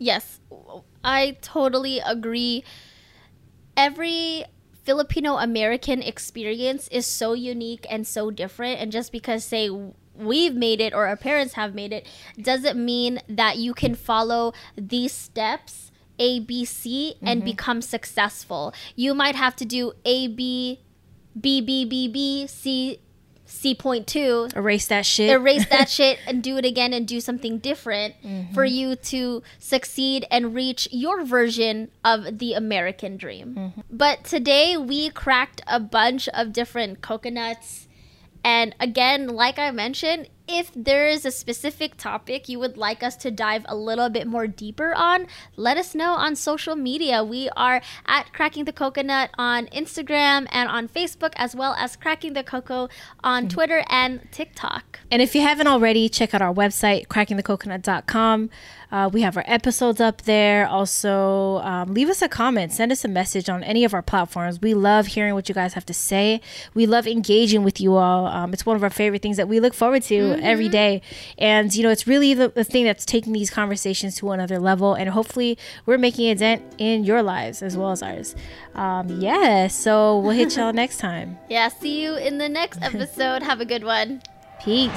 [0.00, 0.40] Yes,
[1.04, 2.64] I totally agree.
[3.76, 4.44] Every
[4.82, 8.80] Filipino American experience is so unique and so different.
[8.80, 9.68] And just because, say,
[10.16, 12.08] we've made it or our parents have made it,
[12.40, 15.92] doesn't mean that you can follow these steps.
[16.18, 18.74] A, B, C, and become successful.
[18.94, 20.80] You might have to do A, B,
[21.38, 23.00] B, B, B, B, C,
[23.50, 27.20] C point two, erase that shit erase that shit and do it again and do
[27.20, 28.54] something different mm-hmm.
[28.54, 33.54] for you to succeed and reach your version of the American dream.
[33.56, 33.80] Mm-hmm.
[33.90, 37.88] But today we cracked a bunch of different coconuts.
[38.44, 43.16] And again, like I mentioned, if there is a specific topic you would like us
[43.16, 45.26] to dive a little bit more deeper on,
[45.56, 47.22] let us know on social media.
[47.22, 52.32] We are at Cracking the Coconut on Instagram and on Facebook, as well as Cracking
[52.32, 52.88] the Cocoa
[53.22, 55.00] on Twitter and TikTok.
[55.10, 58.50] And if you haven't already, check out our website, crackingthecoconut.com.
[58.92, 60.66] Uh, we have our episodes up there.
[60.66, 64.60] Also, um, leave us a comment, send us a message on any of our platforms.
[64.60, 66.40] We love hearing what you guys have to say.
[66.74, 68.26] We love engaging with you all.
[68.26, 71.02] Um, it's one of our favorite things that we look forward to every day.
[71.38, 74.94] And, you know, it's really the, the thing that's taking these conversations to another level.
[74.94, 78.34] And hopefully, we're making a dent in your lives as well as ours.
[78.74, 81.38] Um, yeah, so we'll hit y'all next time.
[81.48, 83.42] Yeah, see you in the next episode.
[83.42, 84.22] Have a good one.
[84.62, 84.90] Peace.